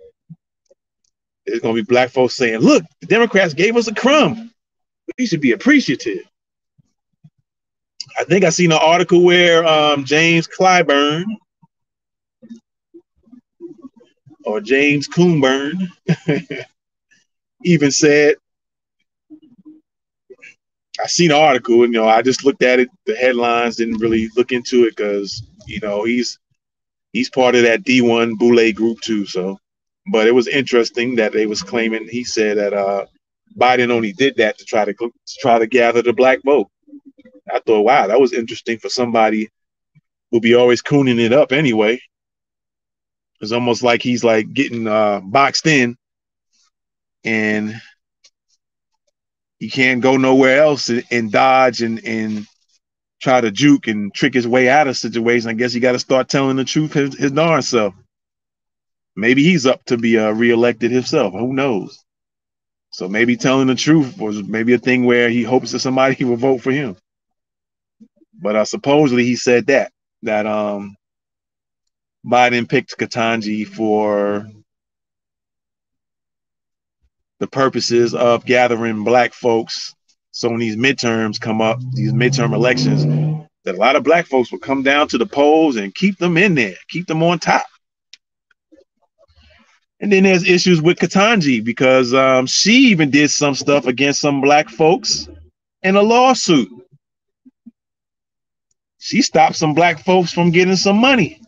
[1.44, 4.52] there's gonna be black folks saying, "Look, the Democrats gave us a crumb.
[5.18, 6.22] We should be appreciative."
[8.16, 11.24] I think I seen an article where um, James Clyburn
[14.44, 15.88] or James Coonburn
[17.64, 18.36] even said
[21.02, 23.98] I seen an article, and you know, I just looked at it, the headlines, didn't
[23.98, 26.38] really look into it because you know he's
[27.12, 29.26] he's part of that D1 Boule group too.
[29.26, 29.58] So,
[30.10, 33.06] but it was interesting that they was claiming he said that uh,
[33.58, 36.68] Biden only did that to try to, to try to gather the black vote.
[37.52, 39.48] I thought, wow, that was interesting for somebody
[40.30, 42.00] who'll be always cooning it up anyway.
[43.40, 45.96] It's almost like he's like getting uh, boxed in,
[47.24, 47.80] and
[49.58, 52.46] he can't go nowhere else and, and dodge and, and
[53.20, 55.48] try to juke and trick his way out of situation.
[55.48, 57.94] I guess he got to start telling the truth his, his darn self.
[59.16, 61.32] Maybe he's up to be uh, reelected himself.
[61.32, 61.98] Who knows?
[62.90, 66.36] So maybe telling the truth was maybe a thing where he hopes that somebody will
[66.36, 66.96] vote for him.
[68.38, 69.92] But uh, supposedly he said that
[70.22, 70.96] that um
[72.26, 74.46] Biden picked Ketanji for
[77.40, 79.94] the purposes of gathering black folks.
[80.30, 83.04] So when these midterms come up, these midterm elections,
[83.64, 86.36] that a lot of black folks will come down to the polls and keep them
[86.36, 87.66] in there, keep them on top.
[89.98, 94.40] And then there's issues with Ketanji because um, she even did some stuff against some
[94.40, 95.28] black folks
[95.82, 96.68] in a lawsuit.
[98.98, 101.40] She stopped some black folks from getting some money.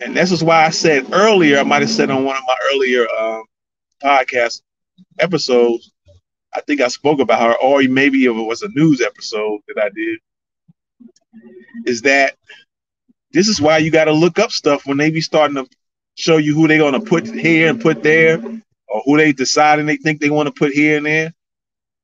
[0.00, 2.56] And this is why I said earlier, I might have said on one of my
[2.72, 3.44] earlier um,
[4.02, 4.62] podcast
[5.18, 5.92] episodes,
[6.54, 9.90] I think I spoke about her, or maybe it was a news episode that I
[9.90, 10.18] did,
[11.84, 12.36] is that
[13.32, 15.68] this is why you got to look up stuff when they be starting to
[16.16, 18.42] show you who they're going to put here and put there,
[18.88, 21.32] or who they deciding they think they want to put here and there.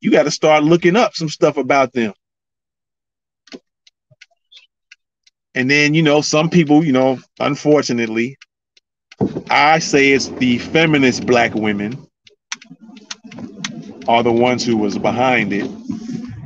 [0.01, 2.13] You got to start looking up some stuff about them.
[5.57, 8.37] And then, you know, some people, you know, unfortunately,
[9.49, 12.07] I say it's the feminist black women
[14.07, 15.69] are the ones who was behind it.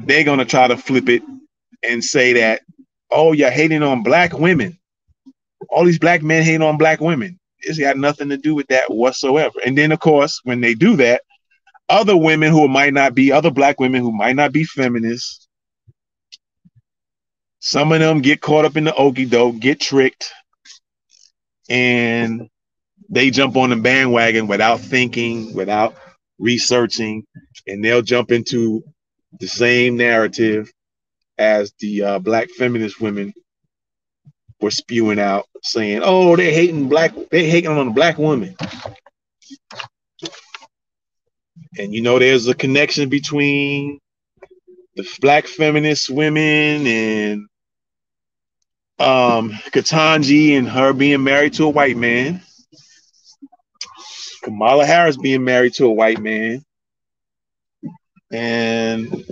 [0.07, 1.23] They're gonna try to flip it
[1.83, 2.63] and say that,
[3.11, 4.79] oh, you're hating on black women.
[5.71, 7.37] All these black men hating on black women.
[7.63, 9.59] It's got nothing to do with that whatsoever.
[9.67, 11.23] And then, of course, when they do that,
[11.89, 15.39] other women who might not be, other black women who might not be feminists,
[17.61, 20.33] some of them get caught up in the okey doke, get tricked,
[21.69, 22.49] and
[23.11, 25.95] they jump on the bandwagon without thinking, without
[26.39, 27.25] researching,
[27.67, 28.83] and they'll jump into
[29.39, 30.73] the same narrative
[31.39, 33.33] as the uh, black feminist women
[34.61, 38.57] were spewing out, saying, "Oh, they're hating black, they're hating on the black woman."
[41.79, 44.01] And you know, there's a connection between
[44.97, 47.47] the black feminist women and
[49.01, 52.43] um Ketanji and her being married to a white man.
[54.43, 56.65] Kamala Harris being married to a white man.
[58.33, 59.25] And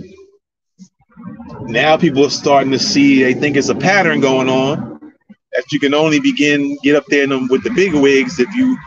[1.61, 5.13] now people are starting to see, they think it's a pattern going on
[5.53, 8.77] that you can only begin get up there them with the big wigs if you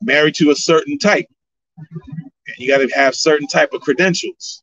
[0.00, 1.26] married to a certain type.
[1.76, 4.62] And you got to have certain type of credentials.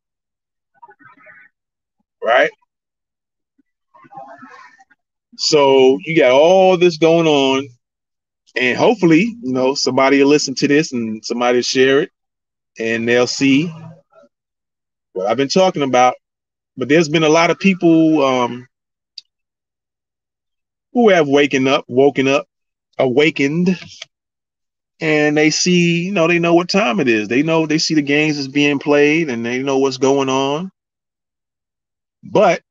[2.23, 2.51] Right?
[5.37, 7.67] So you got all this going on,
[8.55, 12.11] and hopefully, you know, somebody will listen to this and somebody will share it,
[12.79, 13.71] and they'll see
[15.13, 16.15] what I've been talking about.
[16.77, 18.67] But there's been a lot of people um,
[20.93, 22.47] who have waken up, woken up,
[22.97, 23.77] awakened,
[25.01, 27.27] and they see, you know, they know what time it is.
[27.27, 30.71] They know they see the games is being played, and they know what's going on.
[32.23, 32.61] But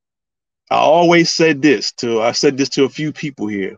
[0.70, 3.76] I always said this to I said this to a few people here.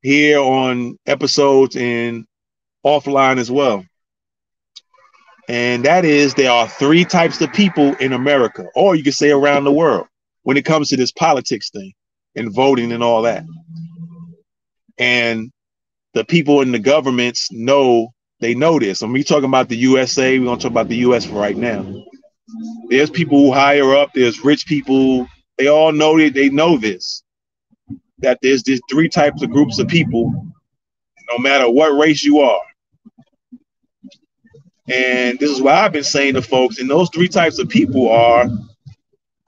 [0.00, 2.24] Here on episodes and
[2.84, 3.84] offline as well.
[5.48, 9.30] And that is there are three types of people in America, or you could say
[9.30, 10.06] around the world,
[10.42, 11.92] when it comes to this politics thing
[12.36, 13.44] and voting and all that.
[14.98, 15.50] And
[16.14, 19.02] the people in the governments know they know this.
[19.02, 21.84] And we talking about the USA, we're gonna talk about the US for right now.
[22.88, 25.28] There's people who higher up, there's rich people,
[25.58, 27.22] they all know that they know this.
[28.18, 30.32] That there's these three types of groups of people,
[31.30, 32.60] no matter what race you are.
[34.88, 36.78] And this is what I've been saying to folks.
[36.78, 38.46] And those three types of people are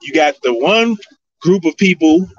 [0.01, 0.97] you got the one
[1.41, 2.29] group of people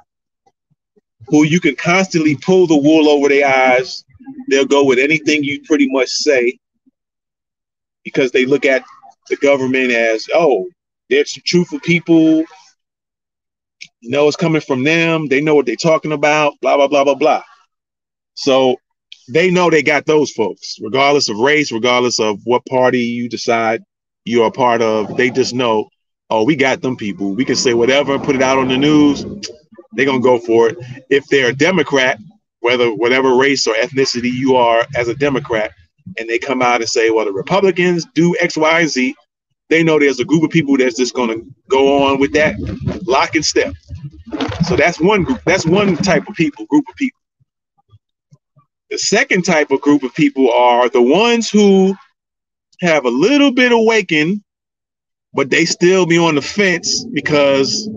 [1.28, 4.04] who you can constantly pull the wool over their eyes.
[4.48, 6.58] They'll go with anything you pretty much say
[8.04, 8.84] because they look at
[9.32, 10.68] the government as, oh,
[11.08, 12.44] they're some truthful people.
[14.00, 15.26] You know, it's coming from them.
[15.28, 17.42] They know what they're talking about, blah, blah, blah, blah, blah.
[18.34, 18.76] So
[19.28, 23.82] they know they got those folks, regardless of race, regardless of what party you decide
[24.24, 25.16] you're a part of.
[25.16, 25.88] They just know,
[26.28, 27.34] oh, we got them people.
[27.34, 29.24] We can say whatever, put it out on the news.
[29.92, 30.78] They're gonna go for it.
[31.10, 32.18] If they're a Democrat,
[32.60, 35.72] whether whatever race or ethnicity you are as a Democrat,
[36.18, 39.14] and they come out and say, well, the Republicans do X, Y, and Z,
[39.72, 41.36] they know there's a group of people that's just gonna
[41.68, 42.56] go on with that
[43.06, 43.74] lock and step.
[44.66, 45.40] So that's one group.
[45.46, 47.18] That's one type of people, group of people.
[48.90, 51.94] The second type of group of people are the ones who
[52.80, 54.42] have a little bit awakened,
[55.32, 57.88] but they still be on the fence because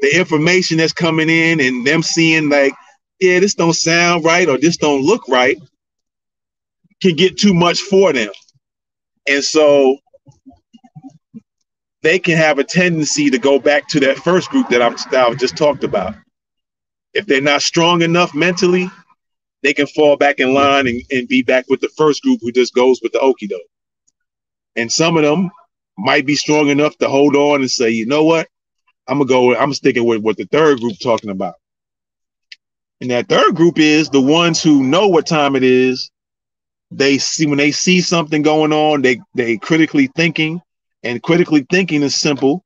[0.00, 2.74] the information that's coming in and them seeing like,
[3.18, 5.56] yeah, this don't sound right or this don't look right
[7.00, 8.30] can get too much for them.
[9.26, 9.98] And so
[12.04, 15.26] they can have a tendency to go back to that first group that I've, that
[15.26, 16.14] I've just talked about.
[17.14, 18.90] If they're not strong enough mentally,
[19.62, 22.52] they can fall back in line and, and be back with the first group who
[22.52, 23.62] just goes with the okie doke.
[24.76, 25.50] And some of them
[25.96, 28.48] might be strong enough to hold on and say, you know what?
[29.08, 31.54] I'm gonna go, I'm sticking with what the third group talking about.
[33.00, 36.10] And that third group is the ones who know what time it is.
[36.90, 40.60] They see when they see something going on, they they critically thinking,
[41.04, 42.64] and critically thinking is simple.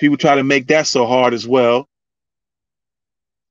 [0.00, 1.88] People try to make that so hard as well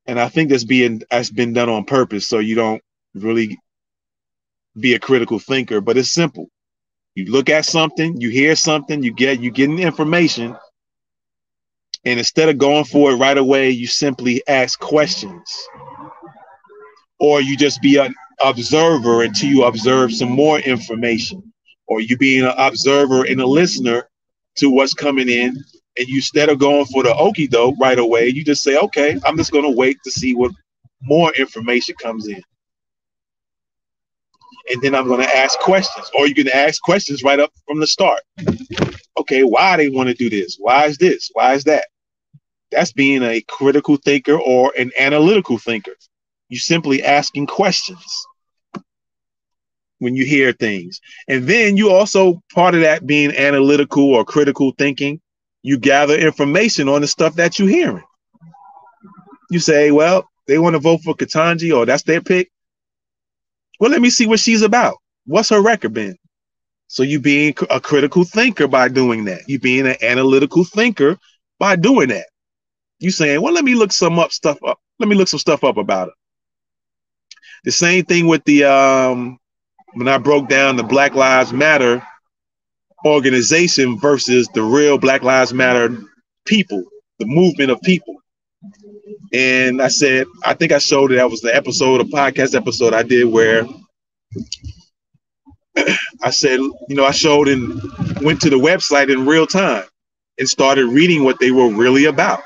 [0.05, 2.81] and I think that's being that's been done on purpose so you don't
[3.13, 3.57] really
[4.79, 5.81] be a critical thinker.
[5.81, 6.49] But it's simple.
[7.15, 10.57] You look at something, you hear something, you get you getting information,
[12.05, 15.43] and instead of going for it right away, you simply ask questions,
[17.19, 18.13] or you just be an
[18.43, 21.53] observer until you observe some more information,
[21.87, 24.09] or you being an observer and a listener
[24.57, 25.57] to what's coming in
[25.97, 29.19] and you instead of going for the okie doke right away, you just say, okay,
[29.25, 30.51] I'm just going to wait to see what
[31.01, 32.41] more information comes in.
[34.71, 37.79] And then I'm going to ask questions, or you can ask questions right up from
[37.79, 38.21] the start.
[39.17, 40.57] Okay, why they want to do this?
[40.59, 41.29] Why is this?
[41.33, 41.85] Why is that?
[42.71, 45.93] That's being a critical thinker or an analytical thinker.
[46.49, 48.25] You simply asking questions
[50.03, 51.01] when you hear things.
[51.27, 55.19] And then you also part of that being analytical or critical thinking
[55.63, 58.03] you gather information on the stuff that you're hearing.
[59.49, 62.51] You say, well, they want to vote for Ketanji or that's their pick.
[63.79, 64.97] Well, let me see what she's about.
[65.25, 66.17] What's her record been?
[66.87, 69.41] So you being a critical thinker by doing that.
[69.47, 71.17] You being an analytical thinker
[71.59, 72.27] by doing that.
[72.99, 74.79] You saying, well, let me look some up stuff up.
[74.99, 76.13] Let me look some stuff up about her.
[77.63, 79.39] The same thing with the um
[79.93, 82.05] when I broke down the Black Lives Matter
[83.05, 85.97] organization versus the real Black Lives Matter
[86.45, 86.83] people,
[87.19, 88.15] the movement of people.
[89.33, 91.15] And I said, I think I showed it.
[91.15, 93.65] That was the episode, a podcast episode I did where
[96.23, 97.81] I said, you know, I showed and
[98.21, 99.83] went to the website in real time
[100.39, 102.41] and started reading what they were really about.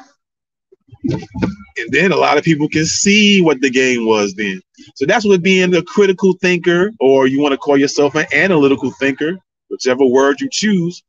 [1.03, 4.61] And then a lot of people can see what the game was then.
[4.95, 8.91] So that's what being a critical thinker, or you want to call yourself an analytical
[8.91, 9.37] thinker,
[9.69, 11.03] whichever word you choose,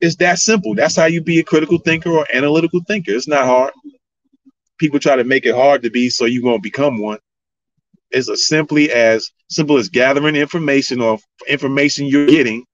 [0.00, 0.74] is that simple.
[0.74, 3.12] That's how you be a critical thinker or analytical thinker.
[3.12, 3.72] It's not hard.
[4.78, 7.18] People try to make it hard to be, so you're gonna become one.
[8.10, 12.64] It's as simply as simple as gathering information or information you're getting.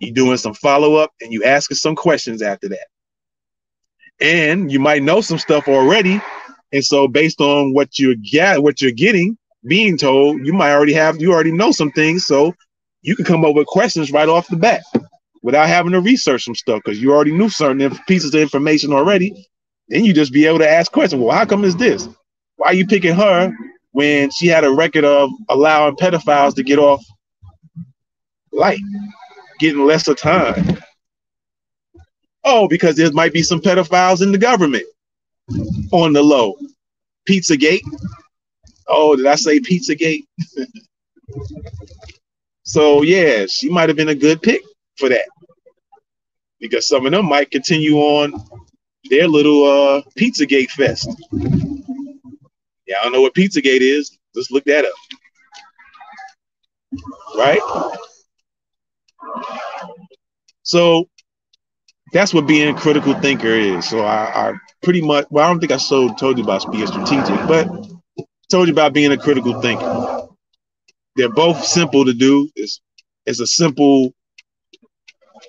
[0.00, 2.88] You're doing some follow up and you asking some questions after that.
[4.20, 6.20] And you might know some stuff already,
[6.72, 9.36] and so based on what you get, what you're getting,
[9.66, 12.54] being told, you might already have, you already know some things, so
[13.02, 14.82] you can come up with questions right off the bat
[15.42, 19.46] without having to research some stuff because you already knew certain pieces of information already.
[19.88, 21.22] Then you just be able to ask questions.
[21.22, 22.08] Well, how come is this?
[22.56, 23.52] Why are you picking her
[23.92, 27.04] when she had a record of allowing pedophiles to get off
[28.52, 28.80] light,
[29.60, 30.78] getting lesser time?
[32.48, 34.84] Oh, because there might be some pedophiles in the government
[35.90, 36.54] on the low.
[37.28, 37.82] Pizzagate.
[38.86, 40.26] Oh, did I say Pizzagate?
[42.62, 44.62] so yeah, she might have been a good pick
[44.96, 45.24] for that.
[46.60, 48.32] Because some of them might continue on
[49.10, 51.08] their little uh Pizzagate fest.
[52.86, 54.16] Yeah, I don't know what Pizzagate is.
[54.36, 54.94] Let's look that up.
[57.36, 57.60] Right?
[60.62, 61.08] So
[62.16, 63.86] that's what being a critical thinker is.
[63.88, 64.52] So I, I
[64.82, 67.68] pretty much well, I don't think I so told you about being strategic, but
[68.50, 70.26] told you about being a critical thinker.
[71.16, 72.48] They're both simple to do.
[72.56, 72.80] It's
[73.26, 74.14] it's a simple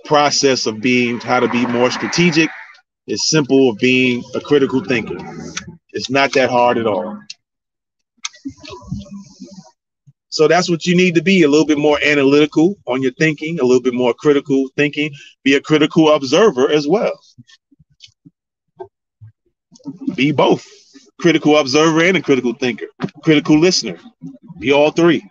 [0.06, 2.50] process of being how to be more strategic.
[3.08, 5.18] It's simple of being a critical thinker.
[5.94, 7.18] It's not that hard at all.
[10.38, 13.60] So that's what you need to be a little bit more analytical on your thinking,
[13.60, 15.10] a little bit more critical thinking,
[15.44, 17.20] be a critical observer as well.
[20.16, 20.64] Be both
[21.20, 22.86] critical observer and a critical thinker,
[23.24, 23.98] critical listener.
[24.60, 25.28] Be all three.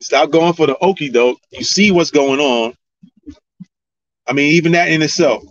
[0.00, 1.38] Stop going for the okey doke.
[1.50, 2.72] You see what's going on.
[4.26, 5.42] I mean, even that in itself.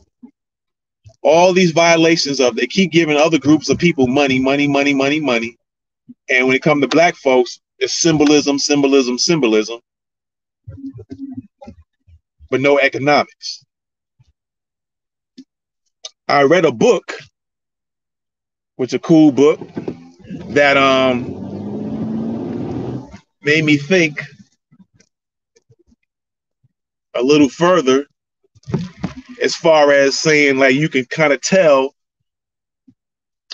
[1.22, 5.20] All these violations of they keep giving other groups of people money, money, money, money,
[5.20, 5.58] money.
[6.30, 9.80] And when it comes to black folks, it's symbolism, symbolism, symbolism,
[12.50, 13.64] but no economics.
[16.28, 17.20] I read a book,
[18.76, 19.60] which a cool book,
[20.50, 21.38] that um
[23.42, 24.22] made me think
[27.14, 28.06] a little further
[29.42, 31.94] as far as saying like you can kind of tell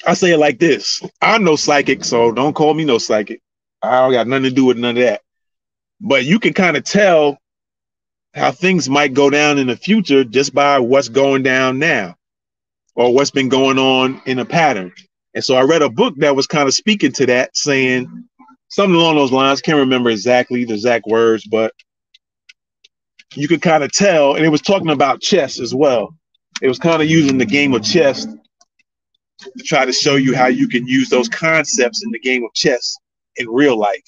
[0.06, 1.02] I say it like this.
[1.22, 3.42] I'm no psychic, so don't call me no psychic.
[3.82, 5.22] I don't got nothing to do with none of that.
[6.02, 7.38] But you can kind of tell
[8.34, 12.16] how things might go down in the future just by what's going down now
[12.96, 14.92] or what's been going on in a pattern.
[15.34, 18.26] And so I read a book that was kind of speaking to that, saying
[18.70, 19.62] something along those lines.
[19.62, 21.74] Can't remember exactly the exact words, but
[23.36, 24.36] you could kind of tell.
[24.36, 26.16] And it was talking about chess as well.
[26.62, 28.28] It was kind of using the game of chess
[29.58, 32.54] to try to show you how you can use those concepts in the game of
[32.54, 32.98] chess
[33.38, 34.04] in real life.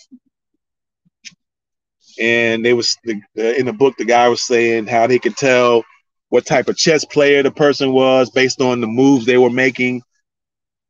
[2.19, 5.83] And they was the, in the book, the guy was saying how they could tell
[6.29, 10.01] what type of chess player the person was based on the moves they were making.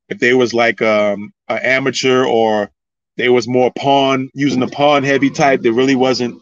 [0.08, 2.70] If they was like um, an amateur or
[3.18, 6.40] they was more pawn using the pawn heavy type, they really wasn't.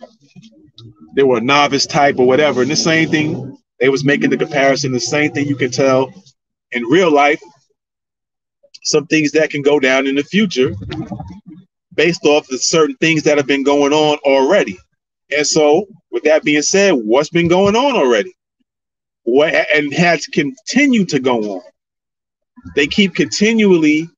[1.15, 2.61] They were a novice type or whatever.
[2.61, 4.91] And the same thing, they was making the comparison.
[4.91, 6.11] The same thing you can tell
[6.71, 7.41] in real life
[8.83, 10.73] some things that can go down in the future
[11.95, 14.77] based off the certain things that have been going on already.
[15.35, 18.33] And so, with that being said, what's been going on already?
[19.23, 21.61] What and has continued to go on?
[22.75, 24.09] They keep continually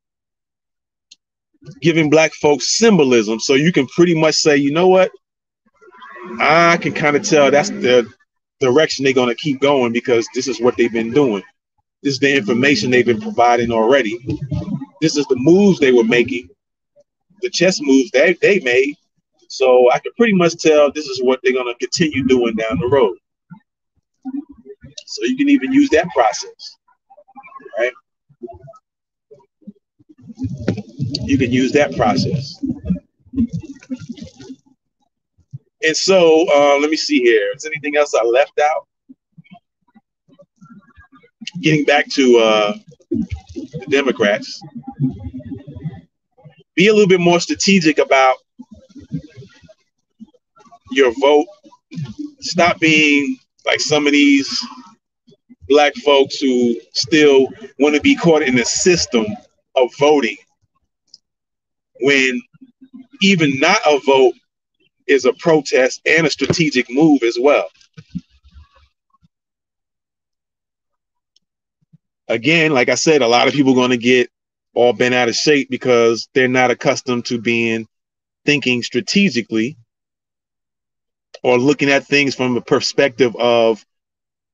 [1.82, 3.40] giving black folks symbolism.
[3.40, 5.12] So you can pretty much say, you know what?
[6.40, 8.08] I can kind of tell that's the
[8.60, 11.44] direction they're going to keep going because this is what they've been doing.
[12.04, 14.18] This is the information they've been providing already.
[15.02, 16.50] This is the moves they were making,
[17.42, 18.96] the chess moves they, they made.
[19.48, 22.80] So I can pretty much tell this is what they're going to continue doing down
[22.80, 23.18] the road.
[25.06, 26.78] So you can even use that process,
[27.78, 27.94] right?
[31.26, 32.64] You can use that process.
[35.84, 37.54] And so uh, let me see here.
[37.56, 38.88] Is anything else I left out?
[41.62, 42.74] Getting back to uh,
[43.20, 44.62] the Democrats,
[46.76, 48.36] be a little bit more strategic about
[50.92, 51.48] your vote.
[52.42, 54.64] Stop being like some of these
[55.68, 57.48] black folks who still
[57.80, 59.26] want to be caught in the system
[59.76, 60.38] of voting
[62.02, 62.42] when
[63.22, 64.34] even not a vote
[65.08, 67.68] is a protest and a strategic move as well.
[72.28, 74.30] Again, like I said, a lot of people are going to get
[74.74, 77.88] all bent out of shape because they're not accustomed to being
[78.46, 79.78] thinking strategically
[81.44, 83.86] or looking at things from a perspective of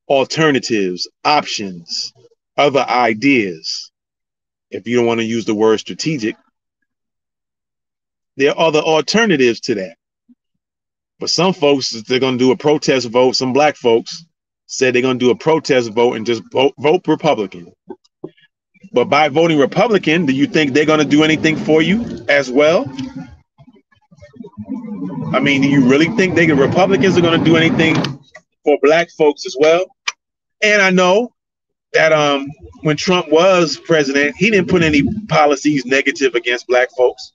[0.07, 2.13] alternatives, options,
[2.57, 3.91] other ideas.
[4.69, 6.35] If you don't want to use the word strategic,
[8.37, 9.95] there are other alternatives to that.
[11.19, 13.35] But some folks, they're going to do a protest vote.
[13.35, 14.25] Some black folks
[14.71, 17.73] said they're going to do a protest vote and just vote, vote Republican.
[18.93, 22.49] But by voting Republican, do you think they're going to do anything for you as
[22.49, 22.89] well?
[25.33, 27.95] I mean, do you really think they the Republicans are going to do anything
[28.63, 29.85] for black folks as well?
[30.61, 31.33] And I know
[31.93, 32.47] that um
[32.83, 37.33] when Trump was president, he didn't put any policies negative against black folks.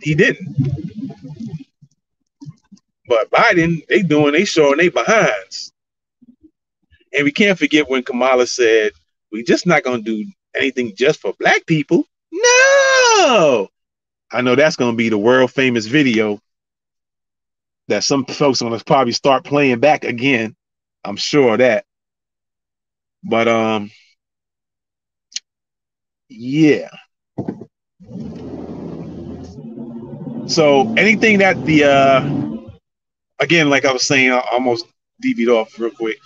[0.00, 0.93] He didn't.
[3.06, 5.72] But Biden, they doing, they showing they behinds.
[7.12, 8.92] And we can't forget when Kamala said,
[9.30, 10.24] we just not gonna do
[10.54, 12.04] anything just for black people.
[12.32, 13.68] No,
[14.32, 16.40] I know that's going to be the world famous video
[17.88, 20.56] that some folks are going to probably start playing back again.
[21.04, 21.84] I'm sure of that.
[23.22, 23.90] But um
[26.28, 26.88] yeah.
[30.46, 32.53] So anything that the uh
[33.40, 34.86] again, like I was saying, I almost
[35.20, 36.18] devied off real quick.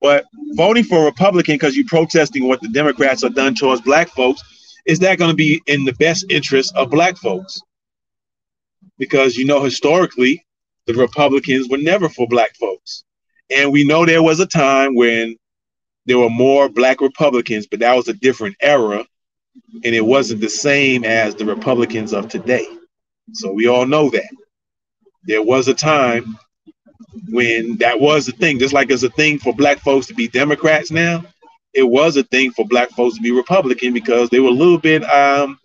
[0.00, 4.08] But voting for a Republican because you're protesting what the Democrats have done towards black
[4.10, 4.42] folks
[4.86, 7.60] is that going to be in the best interest of black folks?
[8.98, 10.44] Because you know, historically,
[10.86, 13.04] the Republicans were never for black folks.
[13.50, 15.36] And we know there was a time when
[16.06, 19.04] there were more black Republicans, but that was a different era.
[19.84, 22.66] And it wasn't the same as the Republicans of today.
[23.32, 24.28] So we all know that.
[25.24, 26.38] There was a time
[27.28, 30.28] when that was a thing, just like it's a thing for black folks to be
[30.28, 31.24] Democrats now
[31.74, 34.78] it was a thing for black folks to be Republican because they were a little
[34.78, 35.58] bit um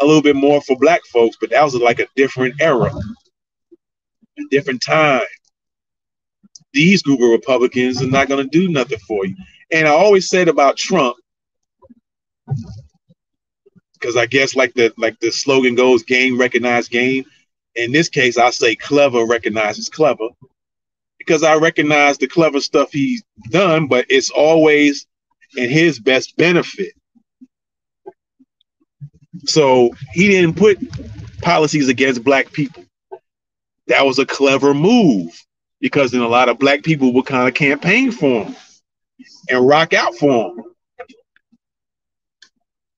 [0.00, 4.42] a little bit more for black folks, but that was like a different era, a
[4.50, 5.20] different time.
[6.72, 9.36] These group of Republicans are not going to do nothing for you.
[9.70, 11.16] And I always said about Trump,
[13.94, 17.24] because I guess like the like the slogan goes, "Game recognize game."
[17.74, 20.28] In this case, I say clever recognizes clever
[21.20, 25.06] because I recognize the clever stuff he's done, but it's always
[25.54, 26.94] in his best benefit.
[29.44, 30.78] So he didn't put
[31.42, 32.84] policies against black people.
[33.88, 35.30] That was a clever move
[35.78, 38.56] because then a lot of black people would kind of campaign for him
[39.50, 40.64] and rock out for him.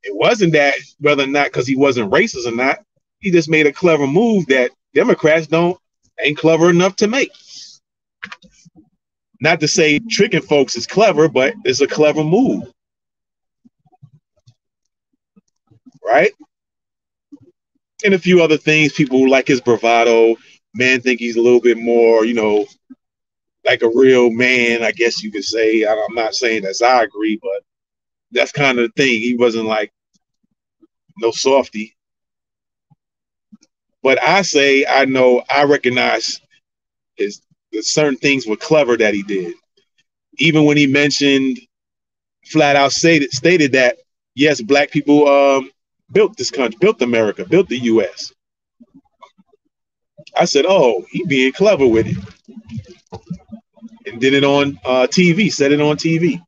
[0.04, 2.78] It wasn't that whether or not because he wasn't racist or not.
[3.18, 5.76] He just made a clever move that Democrats don't
[6.22, 7.32] ain't clever enough to make.
[9.40, 12.72] Not to say tricking folks is clever, but it's a clever move.
[16.04, 16.32] Right?
[18.04, 18.92] And a few other things.
[18.92, 20.36] People like his bravado.
[20.74, 22.66] Men think he's a little bit more, you know,
[23.64, 25.84] like a real man, I guess you could say.
[25.86, 27.62] I'm not saying that's I agree, but
[28.32, 29.20] that's kind of the thing.
[29.20, 29.92] He wasn't like
[31.18, 31.96] no softy.
[34.02, 36.40] But I say I know I recognize
[37.16, 37.42] his
[37.80, 39.54] certain things were clever that he did.
[40.38, 41.58] Even when he mentioned,
[42.46, 43.98] flat out stated stated that
[44.34, 45.70] yes, black people um,
[46.12, 48.32] built this country, built America, built the U.S.
[50.36, 52.16] I said, oh, he being clever with it,
[54.06, 56.40] and did it on uh, TV, said it on TV.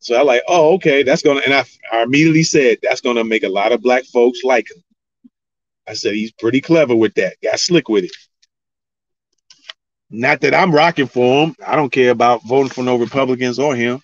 [0.00, 3.44] So I like, oh, okay, that's gonna, and I, I immediately said that's gonna make
[3.44, 4.82] a lot of black folks like him.
[5.86, 7.36] I said he's pretty clever with that.
[7.42, 8.12] Got slick with it.
[10.12, 11.56] Not that I'm rocking for him.
[11.66, 14.02] I don't care about voting for no Republicans or him,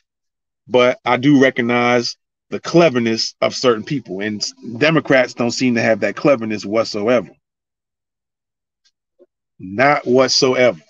[0.69, 2.17] but I do recognize
[2.51, 4.45] the cleverness of certain people, and
[4.79, 7.31] Democrats don't seem to have that cleverness whatsoever.
[9.61, 10.81] Not whatsoever.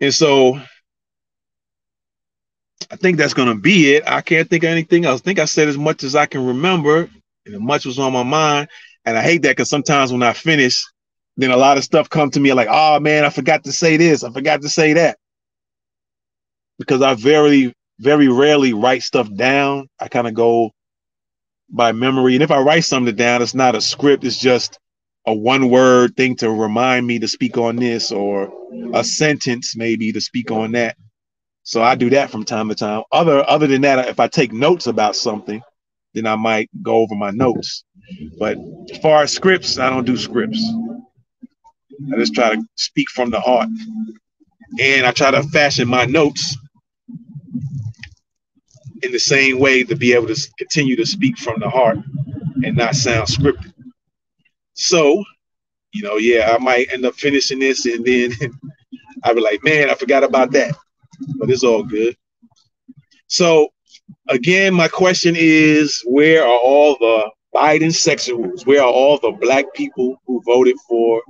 [0.00, 0.60] And so
[2.90, 4.04] I think that's going to be it.
[4.08, 5.20] I can't think of anything else.
[5.22, 7.10] I think I said as much as I can remember,
[7.46, 8.68] and much was on my mind
[9.06, 10.84] And I hate that because sometimes when I finish,
[11.38, 13.96] then a lot of stuff come to me like, oh man, I forgot to say
[13.96, 15.18] this, I forgot to say that.
[16.78, 19.88] Because I very, very rarely write stuff down.
[20.00, 20.72] I kind of go
[21.70, 22.34] by memory.
[22.34, 24.78] And if I write something down, it's not a script, it's just
[25.26, 28.52] a one word thing to remind me to speak on this or
[28.92, 30.96] a sentence maybe to speak on that.
[31.62, 33.02] So I do that from time to time.
[33.12, 35.62] Other other than that, if I take notes about something,
[36.14, 37.84] then I might go over my notes.
[38.38, 38.56] But
[38.90, 40.64] as far as scripts, I don't do scripts.
[42.12, 43.68] I just try to speak from the heart.
[44.80, 46.56] And I try to fashion my notes
[49.02, 51.98] in the same way to be able to continue to speak from the heart
[52.64, 53.72] and not sound scripted.
[54.74, 55.22] So,
[55.92, 58.32] you know, yeah, I might end up finishing this and then
[59.24, 60.74] I'll be like, man, I forgot about that.
[61.36, 62.16] But it's all good.
[63.26, 63.68] So,
[64.28, 68.66] again, my question is where are all the Biden sexuals?
[68.66, 71.22] Where are all the black people who voted for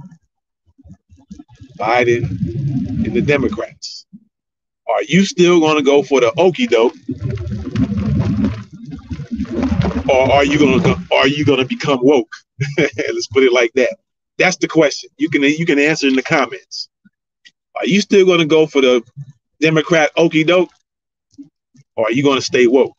[1.78, 2.28] Biden
[3.04, 4.06] and the Democrats?
[4.88, 6.94] Are you still going to go for the okey doke
[10.08, 12.32] or are you gonna are you gonna become woke?
[12.78, 13.96] Let's put it like that.
[14.38, 15.10] That's the question.
[15.18, 16.88] You can you can answer in the comments.
[17.76, 19.02] Are you still gonna go for the
[19.60, 20.70] Democrat okey doke,
[21.96, 22.96] or are you gonna stay woke?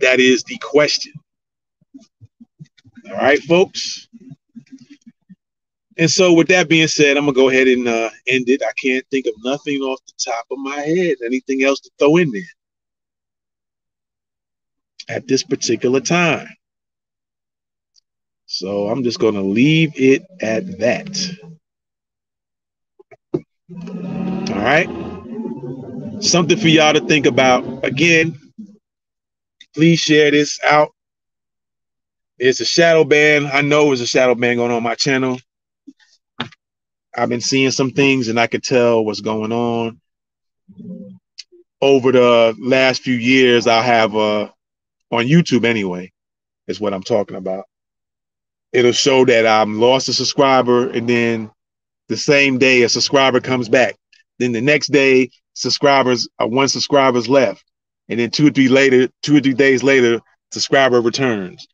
[0.00, 1.12] That is the question.
[3.08, 4.08] All right, folks.
[5.98, 8.62] And so, with that being said, I'm gonna go ahead and uh, end it.
[8.62, 11.16] I can't think of nothing off the top of my head.
[11.24, 12.42] Anything else to throw in there?
[15.08, 16.48] at this particular time.
[18.46, 21.08] So I'm just to leave it at that.
[24.50, 24.88] All right.
[26.22, 27.84] Something for y'all to think about.
[27.84, 28.38] Again,
[29.74, 30.90] please share this out.
[32.38, 33.46] It's a shadow ban.
[33.52, 35.38] I know there's a shadow ban going on my channel.
[37.16, 40.00] I've been seeing some things and I could tell what's going on.
[41.80, 44.52] Over the last few years, I'll have a
[45.10, 46.10] on YouTube anyway,
[46.66, 47.66] is what I'm talking about.
[48.72, 51.50] It'll show that I'm lost a subscriber, and then
[52.08, 53.96] the same day a subscriber comes back.
[54.38, 57.64] Then the next day, subscribers uh, one subscriber's left,
[58.08, 61.66] and then two or three later, two or three days later, subscriber returns.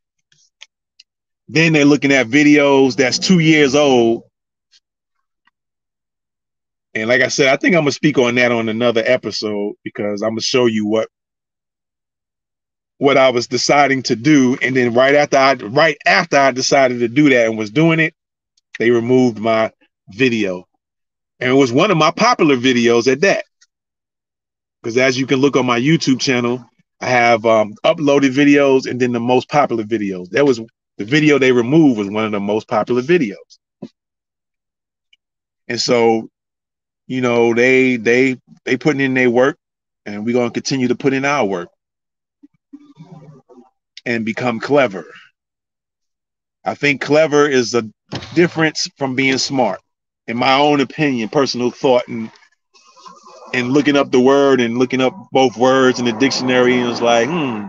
[1.46, 4.24] Then they're looking at videos that's two years old.
[6.98, 10.22] And like I said, I think I'm gonna speak on that on another episode because
[10.22, 11.08] I'm gonna show you what
[12.98, 14.58] what I was deciding to do.
[14.60, 18.00] And then right after I right after I decided to do that and was doing
[18.00, 18.14] it,
[18.78, 19.70] they removed my
[20.10, 20.64] video.
[21.40, 23.44] And it was one of my popular videos at that.
[24.82, 26.64] Because as you can look on my YouTube channel,
[27.00, 30.30] I have um, uploaded videos and then the most popular videos.
[30.30, 30.60] That was
[30.96, 33.58] the video they removed was one of the most popular videos.
[35.68, 36.28] And so,
[37.08, 39.58] you know, they they they putting in their work
[40.06, 41.70] and we're gonna continue to put in our work
[44.06, 45.04] and become clever.
[46.64, 47.90] I think clever is the
[48.34, 49.80] difference from being smart,
[50.26, 52.30] in my own opinion, personal thought, and
[53.54, 57.00] and looking up the word and looking up both words in the dictionary, and it's
[57.00, 57.68] like, hmm.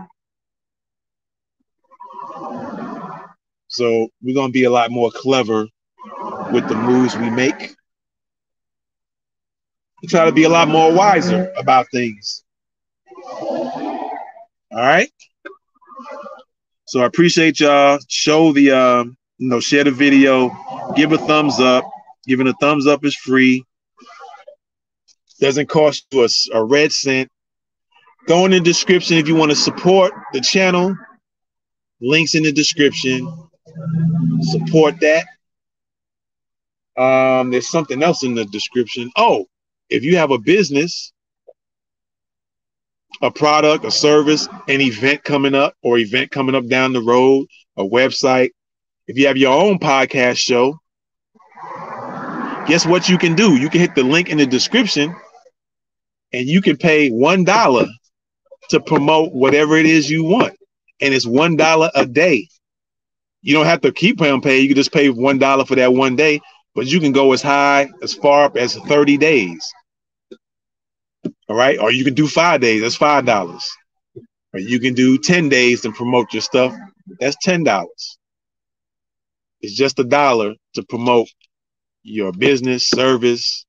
[3.68, 5.66] So we're gonna be a lot more clever
[6.52, 7.74] with the moves we make.
[10.02, 12.42] We try to be a lot more wiser about things.
[13.32, 13.98] All
[14.72, 15.10] right.
[16.86, 17.98] So I appreciate y'all.
[18.08, 19.04] Show the uh,
[19.38, 20.50] you know, share the video,
[20.96, 21.84] give a thumbs up.
[22.26, 23.64] Giving a thumbs up is free.
[25.40, 27.30] Doesn't cost you a, a red cent.
[28.26, 30.94] Go in the description if you want to support the channel.
[32.02, 33.26] Links in the description.
[34.42, 35.26] Support that.
[37.02, 39.10] Um, there's something else in the description.
[39.16, 39.46] Oh,
[39.90, 41.12] if you have a business
[43.22, 47.46] a product, a service, an event coming up or event coming up down the road,
[47.76, 48.50] a website,
[49.06, 50.78] if you have your own podcast show,
[52.66, 53.56] guess what you can do?
[53.56, 55.14] You can hit the link in the description
[56.32, 57.88] and you can pay $1
[58.70, 60.54] to promote whatever it is you want.
[61.00, 62.48] And it's $1 a day.
[63.42, 64.42] You don't have to keep paying.
[64.42, 66.40] You can just pay $1 for that one day,
[66.74, 69.72] but you can go as high, as far up as 30 days.
[71.50, 71.80] All right.
[71.80, 72.80] Or you can do five days.
[72.80, 73.68] That's five dollars.
[74.54, 76.72] Or you can do 10 days to promote your stuff.
[77.18, 78.18] That's ten dollars.
[79.60, 81.26] It's just a dollar to promote
[82.04, 83.66] your business, service,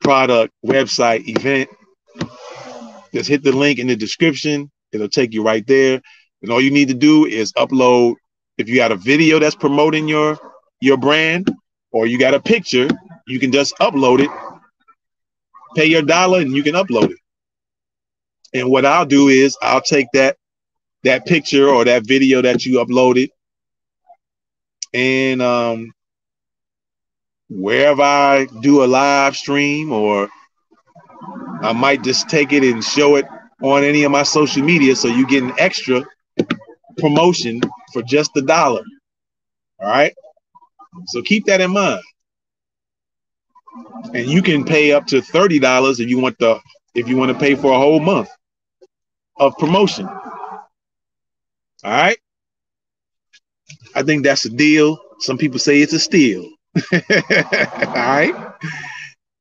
[0.00, 1.70] product, website, event.
[3.14, 4.68] Just hit the link in the description.
[4.90, 6.02] It'll take you right there.
[6.42, 8.16] And all you need to do is upload
[8.58, 10.38] if you got a video that's promoting your
[10.80, 11.52] your brand
[11.92, 12.88] or you got a picture,
[13.28, 14.30] you can just upload it,
[15.76, 17.18] pay your dollar, and you can upload it.
[18.54, 20.36] And what I'll do is I'll take that
[21.04, 23.28] that picture or that video that you uploaded
[24.92, 25.92] and um
[27.48, 30.28] wherever I do a live stream or
[31.62, 33.26] I might just take it and show it
[33.62, 36.04] on any of my social media so you get an extra
[36.98, 37.60] promotion
[37.92, 38.82] for just a dollar.
[39.80, 40.14] All right.
[41.08, 42.02] So keep that in mind.
[44.14, 46.60] And you can pay up to $30 if you want the
[46.94, 48.28] if you want to pay for a whole month
[49.38, 50.06] of promotion.
[50.06, 50.22] All
[51.84, 52.18] right.
[53.94, 54.98] I think that's a deal.
[55.20, 56.42] Some people say it's a steal.
[56.92, 57.00] All
[57.94, 58.34] right.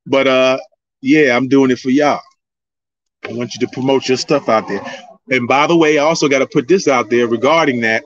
[0.05, 0.57] But uh
[1.01, 2.21] yeah, I'm doing it for y'all.
[3.27, 4.83] I want you to promote your stuff out there.
[5.29, 8.03] And by the way, I also got to put this out there regarding that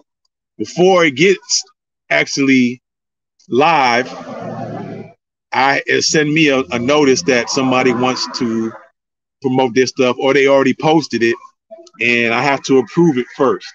[0.57, 1.63] before it gets
[2.09, 2.81] actually
[3.49, 4.07] live.
[5.51, 8.71] I send me a, a notice that somebody wants to
[9.41, 11.35] promote this stuff or they already posted it
[12.01, 13.71] and I have to approve it first.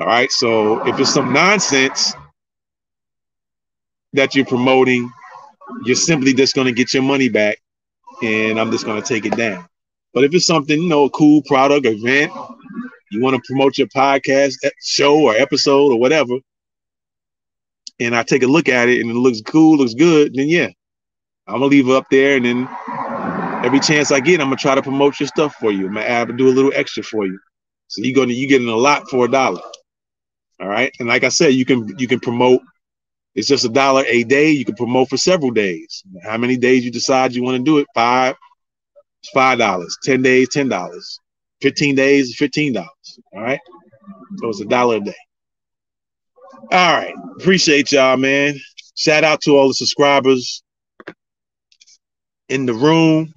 [0.00, 0.30] All right.
[0.30, 2.14] So if it's some nonsense
[4.12, 5.10] that you're promoting,
[5.84, 7.58] you're simply just going to get your money back
[8.22, 9.66] and I'm just going to take it down.
[10.14, 12.32] But if it's something, you know, a cool product, event,
[13.10, 16.34] you want to promote your podcast show or episode or whatever,
[18.00, 20.68] and I take a look at it and it looks cool, looks good, then yeah,
[21.46, 22.68] I'm gonna leave it up there, and then
[23.64, 25.86] every chance I get, I'm gonna try to promote your stuff for you.
[25.86, 27.38] I'm gonna add, do a little extra for you.
[27.88, 29.60] So you're gonna you getting a lot for a dollar.
[30.60, 30.92] All right.
[30.98, 32.62] And like I said, you can you can promote.
[33.34, 34.50] It's just a dollar a day.
[34.50, 36.02] You can promote for several days.
[36.22, 37.86] How many days you decide you want to do it?
[37.94, 38.34] Five.
[39.34, 39.96] Five dollars.
[40.02, 41.20] Ten days, ten dollars.
[41.60, 43.18] Fifteen days, fifteen dollars.
[43.34, 43.60] All right.
[44.38, 45.14] So it's a dollar a day.
[46.72, 47.14] All right.
[47.38, 48.56] Appreciate y'all, man.
[48.96, 50.64] Shout out to all the subscribers
[52.48, 53.32] in the room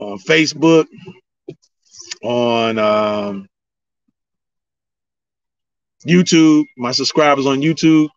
[0.00, 0.86] on Facebook,
[2.24, 3.48] on um,
[6.04, 8.08] YouTube, my subscribers on YouTube,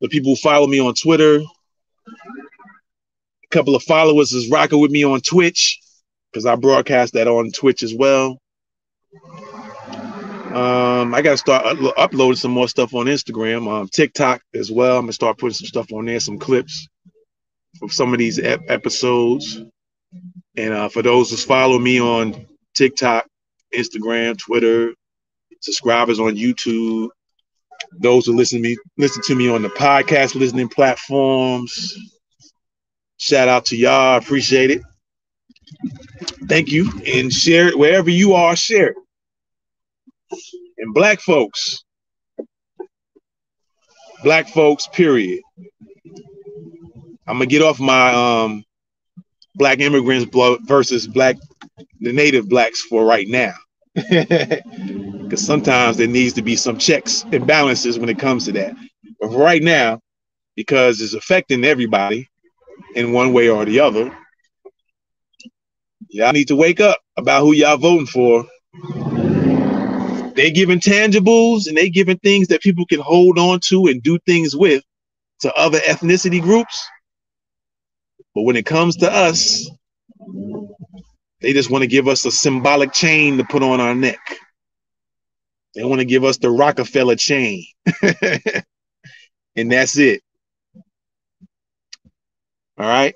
[0.00, 1.44] the people who follow me on Twitter, a
[3.50, 5.78] couple of followers is rocking with me on Twitch
[6.32, 8.36] because I broadcast that on Twitch as well.
[10.52, 14.98] Um, I got to start uploading some more stuff on Instagram, um, TikTok as well.
[14.98, 16.88] I'm gonna start putting some stuff on there, some clips
[17.80, 19.62] of some of these ep- episodes.
[20.56, 23.26] And uh, for those who follow me on TikTok,
[23.74, 24.92] Instagram, Twitter,
[25.60, 27.08] subscribers on YouTube,
[28.00, 31.96] those who listen to me listen to me on the podcast listening platforms.
[33.16, 34.18] Shout out to y'all.
[34.18, 34.82] Appreciate it.
[36.46, 36.90] Thank you.
[37.06, 38.96] And share it wherever you are, share it.
[40.78, 41.84] And black folks,
[44.22, 45.40] black folks, period.
[47.26, 48.64] I'm gonna get off my um
[49.54, 50.34] black immigrants
[50.66, 51.36] versus black
[52.00, 53.54] the native blacks for right now.
[55.32, 58.76] Because sometimes there needs to be some checks and balances when it comes to that.
[59.18, 59.98] But right now,
[60.56, 62.28] because it's affecting everybody
[62.96, 64.14] in one way or the other,
[66.08, 68.44] y'all need to wake up about who y'all voting for.
[70.34, 74.18] They giving tangibles and they giving things that people can hold on to and do
[74.26, 74.82] things with
[75.40, 76.86] to other ethnicity groups.
[78.34, 79.68] But when it comes to us,
[81.40, 84.20] they just want to give us a symbolic chain to put on our neck.
[85.74, 87.64] They want to give us the Rockefeller chain.
[89.56, 90.22] and that's it.
[92.78, 93.14] All right.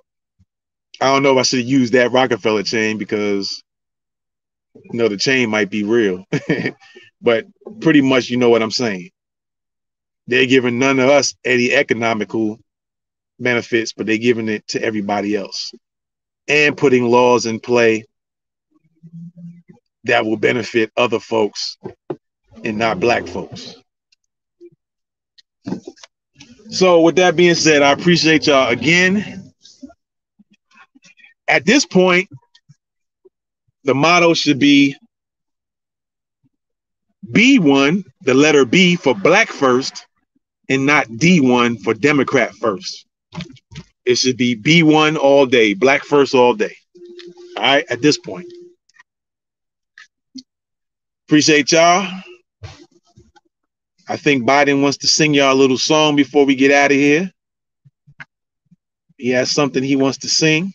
[1.00, 3.62] I don't know if I should use that Rockefeller chain because
[4.74, 6.24] you know the chain might be real.
[7.20, 7.46] but
[7.80, 9.10] pretty much you know what I'm saying.
[10.26, 12.58] They're giving none of us any economical
[13.38, 15.72] benefits, but they're giving it to everybody else
[16.48, 18.04] and putting laws in play
[20.04, 21.76] that will benefit other folks
[22.64, 23.74] and not black folks.
[26.70, 29.52] So, with that being said, I appreciate y'all again.
[31.48, 32.28] At this point,
[33.84, 34.96] the motto should be
[37.32, 40.06] B1, the letter B for black first,
[40.68, 43.06] and not D1 for Democrat first.
[44.04, 46.76] It should be B1 all day, black first all day.
[47.56, 48.46] All right, at this point.
[51.26, 52.08] Appreciate y'all.
[54.08, 56.96] I think Biden wants to sing y'all a little song before we get out of
[56.96, 57.32] here.
[59.16, 60.72] He has something he wants to sing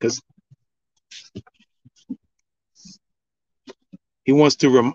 [0.00, 0.20] because
[4.24, 4.94] he wants to rem-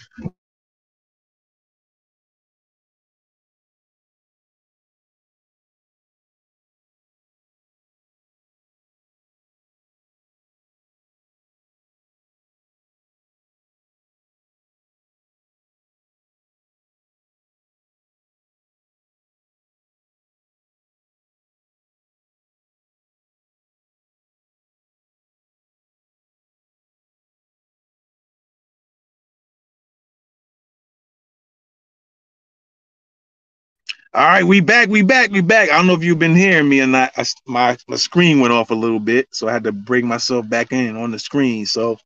[34.13, 35.71] All right, we back, we back, we back.
[35.71, 37.13] I don't know if you've been hearing me or not.
[37.15, 40.49] I, my my screen went off a little bit, so I had to bring myself
[40.49, 41.65] back in on the screen.
[41.65, 41.97] So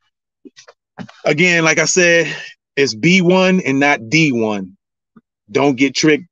[1.24, 2.32] again, like I said,
[2.76, 4.72] it's B1 and not D1.
[5.50, 6.26] Don't get tricked.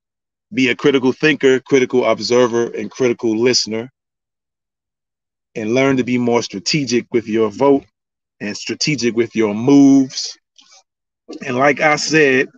[0.53, 3.91] Be a critical thinker, critical observer, and critical listener.
[5.55, 7.86] And learn to be more strategic with your vote
[8.39, 10.38] and strategic with your moves.
[11.43, 12.49] And like I said,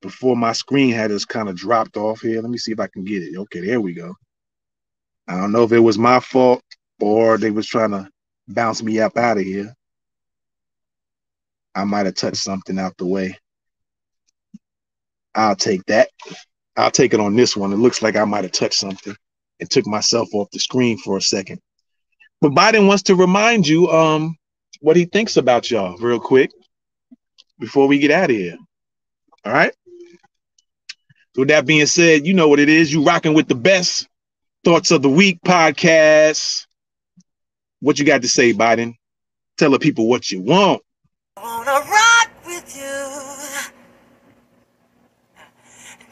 [0.00, 2.40] before my screen had just kind of dropped off here.
[2.40, 3.36] Let me see if I can get it.
[3.36, 4.14] Okay, there we go.
[5.26, 6.62] I don't know if it was my fault
[7.00, 8.08] or they was trying to
[8.48, 9.74] bounce me up out of here.
[11.74, 13.38] I might have touched something out the way.
[15.34, 16.08] I'll take that.
[16.76, 17.72] I'll take it on this one.
[17.72, 19.14] It looks like I might have touched something
[19.60, 21.60] and took myself off the screen for a second.
[22.40, 24.36] But Biden wants to remind you um
[24.80, 26.50] what he thinks about y'all real quick
[27.58, 28.56] before we get out of here.
[29.44, 29.74] All right.
[31.38, 32.92] With that being said, you know what it is.
[32.92, 34.08] You rocking with the best
[34.64, 36.66] thoughts of the week podcast.
[37.78, 38.96] What you got to say, Biden?
[39.56, 40.82] Tell the people what you want.
[41.36, 43.06] I wanna rock with you.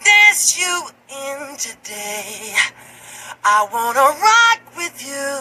[0.04, 2.54] Dance you in today.
[3.42, 5.40] I wanna rock with you.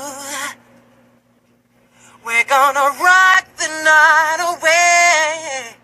[2.26, 5.76] We're gonna rock the night away.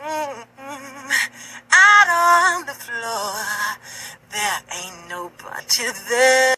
[0.00, 1.35] Mm-mm.
[1.86, 3.34] Out on the floor.
[4.32, 6.56] There ain't nobody there.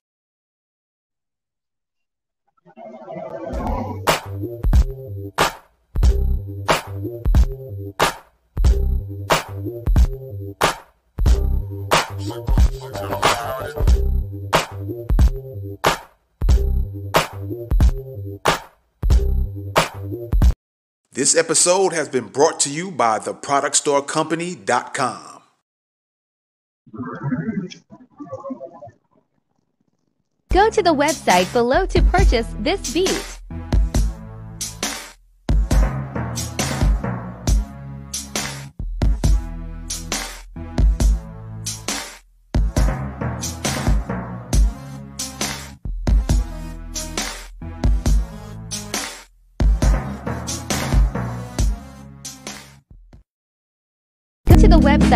[21.18, 25.42] This episode has been brought to you by theproductstorecompany.com.
[30.52, 33.38] Go to the website below to purchase this beat.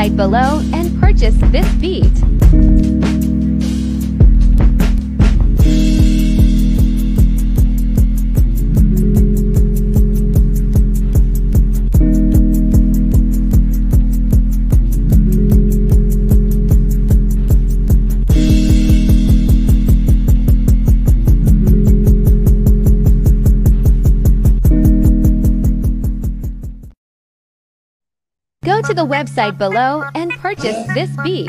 [0.03, 2.72] Website below and purchase this beat.
[29.23, 31.49] Website below and purchase this beat.